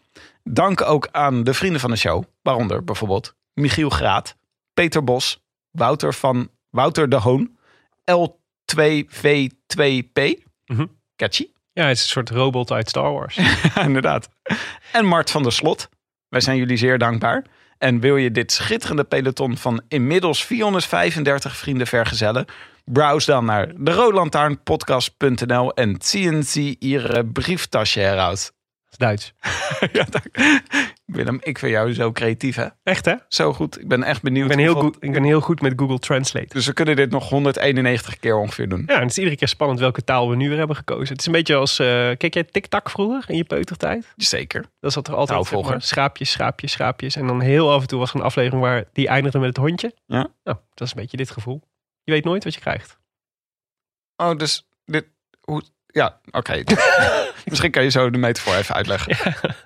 [0.44, 2.24] Dank ook aan de vrienden van de show.
[2.42, 4.36] Waaronder bijvoorbeeld Michiel Graat,
[4.74, 7.58] Peter Bos, Wouter van Wouter de Hoon,
[8.12, 10.20] L2V2P,
[10.66, 10.86] Mhm.
[11.16, 13.40] catchy, ja het is een soort robot uit Star Wars.
[13.88, 14.30] Inderdaad.
[14.92, 15.90] En Mart van der Slot.
[16.30, 17.44] Wij zijn jullie zeer dankbaar.
[17.80, 22.46] En wil je dit schitterende peloton van inmiddels 435 vrienden vergezellen?
[22.86, 28.54] Browse dan naar de roodlantaarnpodcast.nl en ziehen Sie Ihre brieftasje eruit.
[28.98, 29.34] Dat is Duits.
[29.92, 30.58] ja, dank.
[31.06, 32.68] Willem, ik vind jou zo creatief, hè?
[32.84, 33.16] Echt hè?
[33.28, 33.80] Zo goed.
[33.80, 34.50] Ik ben echt benieuwd.
[34.50, 36.54] Ik ben heel, goed, ik ben heel goed met Google Translate.
[36.54, 38.84] Dus we kunnen dit nog 191 keer ongeveer doen.
[38.88, 41.08] Ja, en het is iedere keer spannend welke taal we nu weer hebben gekozen.
[41.08, 41.88] Het is een beetje als, eh
[42.18, 44.14] kijk jij TikTok vroeger in je peutertijd?
[44.16, 44.66] Zeker.
[44.80, 45.72] Dat zat er altijd zeg Trouwvolger.
[45.72, 47.16] maar, schaapjes, schaapjes, schaapjes.
[47.16, 49.58] En dan heel af en toe was er een aflevering waar die eindigde met het
[49.58, 49.94] hondje.
[50.06, 50.28] Ja.
[50.44, 51.62] Nou, dat is een beetje dit gevoel.
[52.04, 52.98] Je weet nooit wat je krijgt.
[54.16, 55.06] Oh, dus dit...
[55.42, 55.62] Hoe,
[55.92, 56.64] ja, oké.
[57.46, 59.18] Misschien kan je zo de metafoor even uitleggen.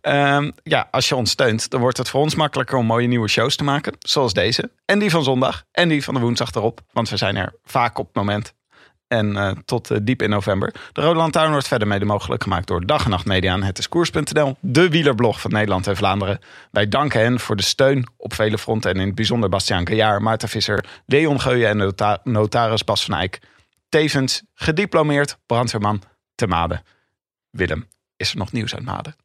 [0.00, 3.28] Ehm, ja, als je ons steunt, dan wordt het voor ons makkelijker om mooie nieuwe
[3.28, 3.94] shows te maken.
[3.98, 4.70] Zoals deze.
[4.84, 5.64] En die van zondag.
[5.72, 6.80] En die van de woensdag erop.
[6.92, 8.54] Want we zijn er vaak op het moment.
[9.08, 10.74] En eh, tot eh, diep in november.
[10.92, 13.78] De Rode Lantaarn wordt verder mede mogelijk gemaakt door Dag en Nacht Media en Het
[13.78, 14.56] is Koers.nl.
[14.60, 16.38] De wielerblog van Nederland en Vlaanderen.
[16.70, 18.90] Wij danken hen voor de steun op vele fronten.
[18.90, 23.14] En in het bijzonder Bastiaan Kajaar, Maarten Visser, Leon Geuyen en nota- notaris Bas van
[23.14, 23.40] Eyck.
[23.92, 26.02] Tevens gediplomeerd brandweerman
[26.34, 26.82] te Maden.
[27.50, 29.16] Willem, is er nog nieuws uit Maden?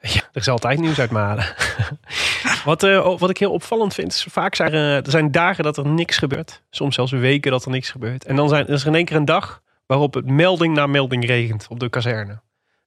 [0.00, 1.54] Ja, er is altijd nieuws uit Maden.
[2.64, 5.76] wat, eh, wat ik heel opvallend vind, is vaak zijn er, er zijn dagen dat
[5.76, 6.62] er niks gebeurt.
[6.70, 8.24] Soms zelfs weken dat er niks gebeurt.
[8.24, 11.26] En dan zijn, is er in één keer een dag waarop het melding na melding
[11.26, 12.40] regent op de kazerne.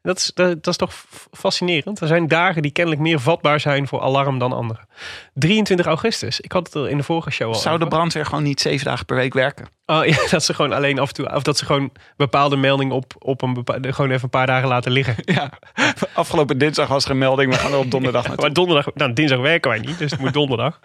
[0.08, 0.94] Dat is, dat, dat is toch
[1.32, 2.00] fascinerend.
[2.00, 4.80] Er zijn dagen die kennelijk meer vatbaar zijn voor alarm dan andere.
[5.34, 6.40] 23 augustus.
[6.40, 8.86] Ik had het er in de vorige show al Zou de brandweer gewoon niet zeven
[8.86, 9.68] dagen per week werken?
[9.86, 11.34] Oh, ja, dat ze gewoon alleen af en toe...
[11.34, 13.94] Of dat ze gewoon bepaalde meldingen op, op een bepaalde...
[13.94, 15.16] Gewoon even een paar dagen laten liggen.
[15.36, 15.52] Ja,
[16.14, 17.52] afgelopen dinsdag was er een melding.
[17.52, 18.36] We gaan er op donderdag.
[18.36, 20.80] Maar donderdag, nou, dinsdag werken wij niet, dus het moet donderdag.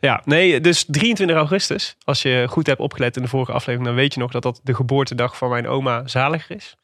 [0.00, 1.96] Ja, nee, dus 23 augustus.
[2.04, 4.60] Als je goed hebt opgelet in de vorige aflevering, dan weet je nog dat dat
[4.62, 6.76] de geboortedag van mijn oma Zaliger is.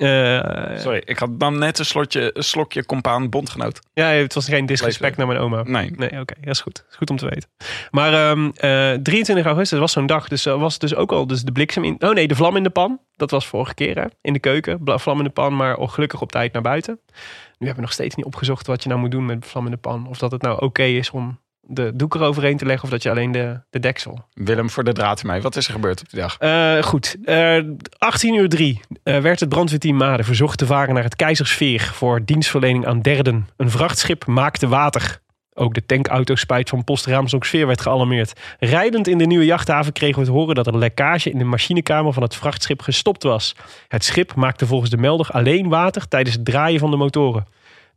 [0.00, 3.80] Eh, Sorry, ik had dan net een, slotje, een slokje compaan bondgenoot.
[3.92, 5.62] Ja, het was geen disrespect naar mijn oma.
[5.62, 5.90] Nee.
[5.96, 6.76] Nee, oké, dat is goed.
[6.76, 7.48] Dat is goed om te weten.
[7.90, 10.28] Maar ehm, eh, 23 augustus was zo'n dag.
[10.28, 11.96] Dus was dus ook al dus de bliksem in.
[11.98, 13.00] Oh nee, de vlam in de pan.
[13.16, 14.06] Dat was vorige keer hè?
[14.20, 14.80] in de keuken.
[14.84, 17.00] Vlam in de pan, maar gelukkig op tijd naar buiten.
[17.06, 19.70] Nu hebben we nog steeds niet opgezocht wat je nou moet doen met vlam in
[19.70, 20.06] de pan.
[20.08, 21.38] Of dat het nou oké is om
[21.70, 22.84] de doek eroverheen te leggen.
[22.84, 24.24] Of dat je alleen de, de deksel.
[24.34, 25.40] Willem voor de draad ermee.
[25.40, 26.36] Wat is er gebeurd op die dag?
[26.38, 27.58] Eh, goed, Eh
[27.98, 32.86] 18 uur 3 werd het brandweerteam Maden verzocht te varen naar het Keizersveer voor dienstverlening
[32.86, 33.48] aan derden.
[33.56, 35.20] Een vrachtschip maakte water.
[35.54, 38.32] Ook de tankautospijt van Post Raamsdonksveer werd gealarmeerd.
[38.58, 42.12] Rijdend in de nieuwe jachthaven kregen we te horen dat er lekkage in de machinekamer
[42.12, 43.54] van het vrachtschip gestopt was.
[43.88, 47.46] Het schip maakte volgens de melder alleen water tijdens het draaien van de motoren.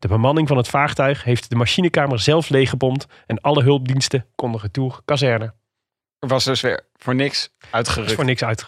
[0.03, 4.99] De bemanning van het vaartuig heeft de machinekamer zelf leeggepompt en alle hulpdiensten konden retour
[5.05, 5.53] kazerne.
[6.19, 8.13] Er was dus weer voor niks is uitgerukt.
[8.13, 8.65] voor niks uit.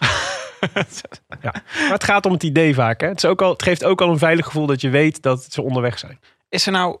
[1.42, 1.52] ja.
[1.80, 3.00] Maar het gaat om het idee vaak.
[3.00, 3.08] Hè?
[3.08, 5.52] Het, is ook al, het geeft ook al een veilig gevoel dat je weet dat
[5.52, 6.20] ze onderweg zijn.
[6.48, 6.98] Is er nou...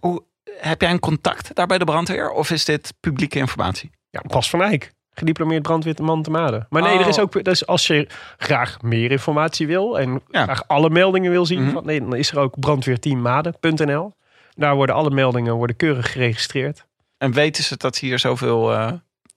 [0.00, 0.24] Hoe,
[0.58, 2.30] heb jij een contact daar bij de brandweer?
[2.30, 3.90] Of is dit publieke informatie?
[4.10, 4.92] Ja, Bas van Eyck.
[5.14, 6.66] Gediplomeerd brandweerman te Maden.
[6.70, 7.22] Maar nee, er is Oh.
[7.22, 8.08] ook, dus als je
[8.38, 10.42] graag meer informatie wil en Ja.
[10.42, 11.72] graag alle meldingen wil zien, Mhm.
[11.72, 14.12] van, nee, dan is er ook brandweerteammaden.nl.
[14.54, 16.84] Daar worden alle meldingen worden keurig geregistreerd.
[17.18, 18.92] En weten ze dat ze hier zoveel eh,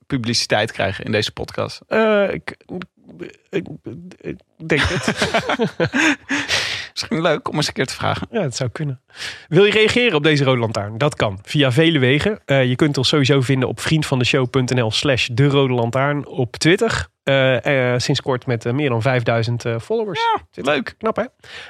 [0.07, 1.82] publiciteit krijgen in deze podcast?
[1.88, 2.57] Eh, ik,
[3.49, 3.67] ik,
[4.21, 5.05] ik denk het.
[7.00, 8.28] Misschien leuk om eens een keer te vragen.
[8.32, 9.02] Ja, het zou kunnen.
[9.48, 10.98] Wil je reageren op deze Rode Lantaarn?
[10.98, 12.39] Dat kan via vele wegen.
[12.45, 17.10] Eh, je kunt ons sowieso vinden op vriendvandeshow.nl slash de Rode Lantaarn op Twitter.
[17.28, 20.20] Eh, eh, sinds kort met meer dan 5000 eh, followers.
[20.54, 20.95] Leuk.
[20.98, 21.24] Knap hè?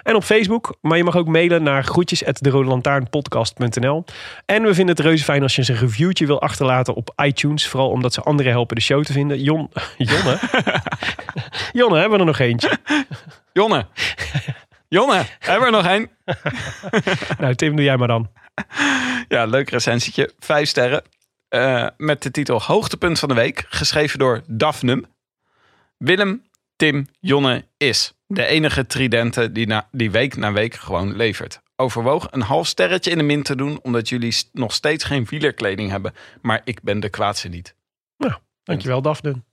[0.03, 0.77] En op Facebook.
[0.81, 2.33] Maar je mag ook mailen naar groetjes En
[4.63, 7.67] we vinden het reuze fijn als je eens een reviewtje wil achterlaten op iTunes.
[7.67, 9.41] Vooral omdat ze anderen helpen de show te vinden.
[9.41, 10.39] Jon, Jonne?
[11.79, 12.77] Jonne, hebben we er nog eentje?
[13.53, 13.85] Jonne.
[14.87, 16.09] Jonne, hebben we er nog één?
[17.39, 18.31] Nou, Tim, doe jij maar dan.
[19.27, 20.33] Ja, leuk recensietje.
[20.39, 21.03] Vijf sterren.
[21.49, 23.65] Eh, met de titel Hoogtepunt van de Week.
[23.69, 25.05] Geschreven door Dafnum.
[25.97, 26.43] Willem,
[26.75, 31.61] Tim, Jonne is de enige tridente die, na, die week na week gewoon levert.
[31.75, 33.79] Overwoog een half sterretje in de min te doen...
[33.81, 36.13] omdat jullie nog steeds geen wielerkleding hebben.
[36.41, 37.75] Maar ik ben de kwaadste niet.
[38.63, 39.43] Dankjewel, Daphne.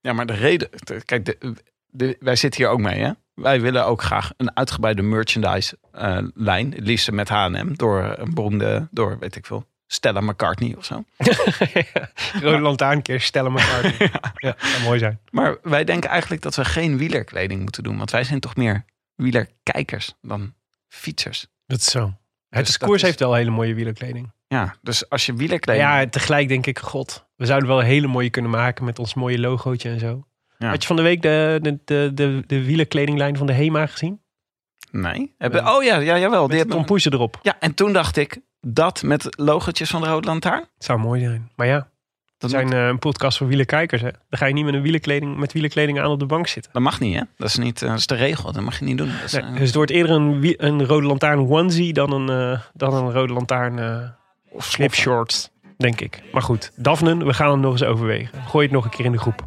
[0.00, 0.68] Ja, maar de reden...
[0.84, 1.54] de- Kijk, de,
[1.90, 3.10] de- wij zitten hier ook mee, hè?
[3.34, 6.72] Wij willen ook graag een uitgebreide merchandise-lijn.
[6.72, 7.72] het liefst met H&M.
[7.74, 8.88] Door een beroemde...
[8.90, 9.68] Door, weet ik veel...
[9.86, 11.04] Stella McCartney of zo.
[12.42, 13.94] Rode lantaarn keer stellen elkaar.
[14.12, 14.32] ja.
[14.36, 15.20] ja, zou mooi zijn.
[15.30, 17.96] Maar wij denken eigenlijk dat we geen wielerkleding moeten doen.
[17.98, 18.84] Want wij zijn toch meer
[19.14, 20.54] wielerkijkers dan
[20.88, 21.46] fietsers.
[21.66, 22.14] Dat is zo.
[22.48, 24.32] Het Dus koers is- heeft wel hele mooie wielerkleding.
[24.46, 25.84] Ja, dus als je wielerkleding...
[25.86, 29.14] Ja, tegelijk denk ik, god, we zouden wel een hele mooie kunnen maken met ons
[29.14, 30.24] mooie logootje en zo.
[30.60, 30.68] Ja.
[30.68, 34.20] Had je van de week de, de, de, de, de wielerkledinglijn van de HEMA gezien?
[34.90, 35.34] Nee.
[35.38, 36.40] Hebben, oh ja, ja, jawel.
[36.40, 37.38] Die Met hebben, Tom Poes erop.
[37.42, 40.60] ja, en toen dacht ik, dat met logotjes van de Rode Lantaarn?
[40.74, 41.50] Het zou mooi zijn.
[41.56, 41.88] Maar ja,
[42.38, 44.02] Dat, zijn moet- eh, een podcast voor wielerkijkers.
[44.02, 44.10] Hè?
[44.10, 46.72] Dan ga je niet met een wielerkleding, met wielerkleding aan op de bank zitten.
[46.72, 47.22] dat mag niet, hè?
[47.36, 48.52] Dat is, niet, eh, dat is de regel.
[48.52, 49.08] Dat mag je niet doen.
[49.08, 52.52] Dat is, Nee, eh, dus het wordt eerder een, een rode lantaarn onesie dan een,
[52.52, 54.08] eh, dan een rode lantaarn eh
[54.52, 55.50] of slip shorts,
[55.80, 56.22] denk ik.
[56.32, 58.42] Maar goed, Daphne, we gaan het nog eens overwegen.
[58.46, 59.44] Gooi het nog een keer in de groep.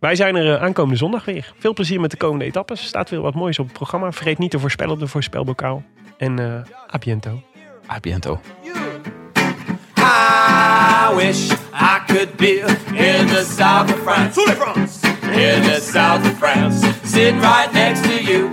[0.00, 1.52] Wij zijn er eh, aankomende zondag weer.
[1.58, 2.80] Veel plezier met de komende etappes.
[2.80, 4.12] Er staat weer wat moois op het programma.
[4.12, 5.82] Vergeet niet te voorspellen op de voorspelbokaal.
[6.18, 7.42] En eh a biento.
[7.90, 8.40] A biento.
[9.98, 12.60] I wish I could be
[12.94, 14.40] in the south of France.
[15.22, 18.48] In the south of France, sitting right next to you.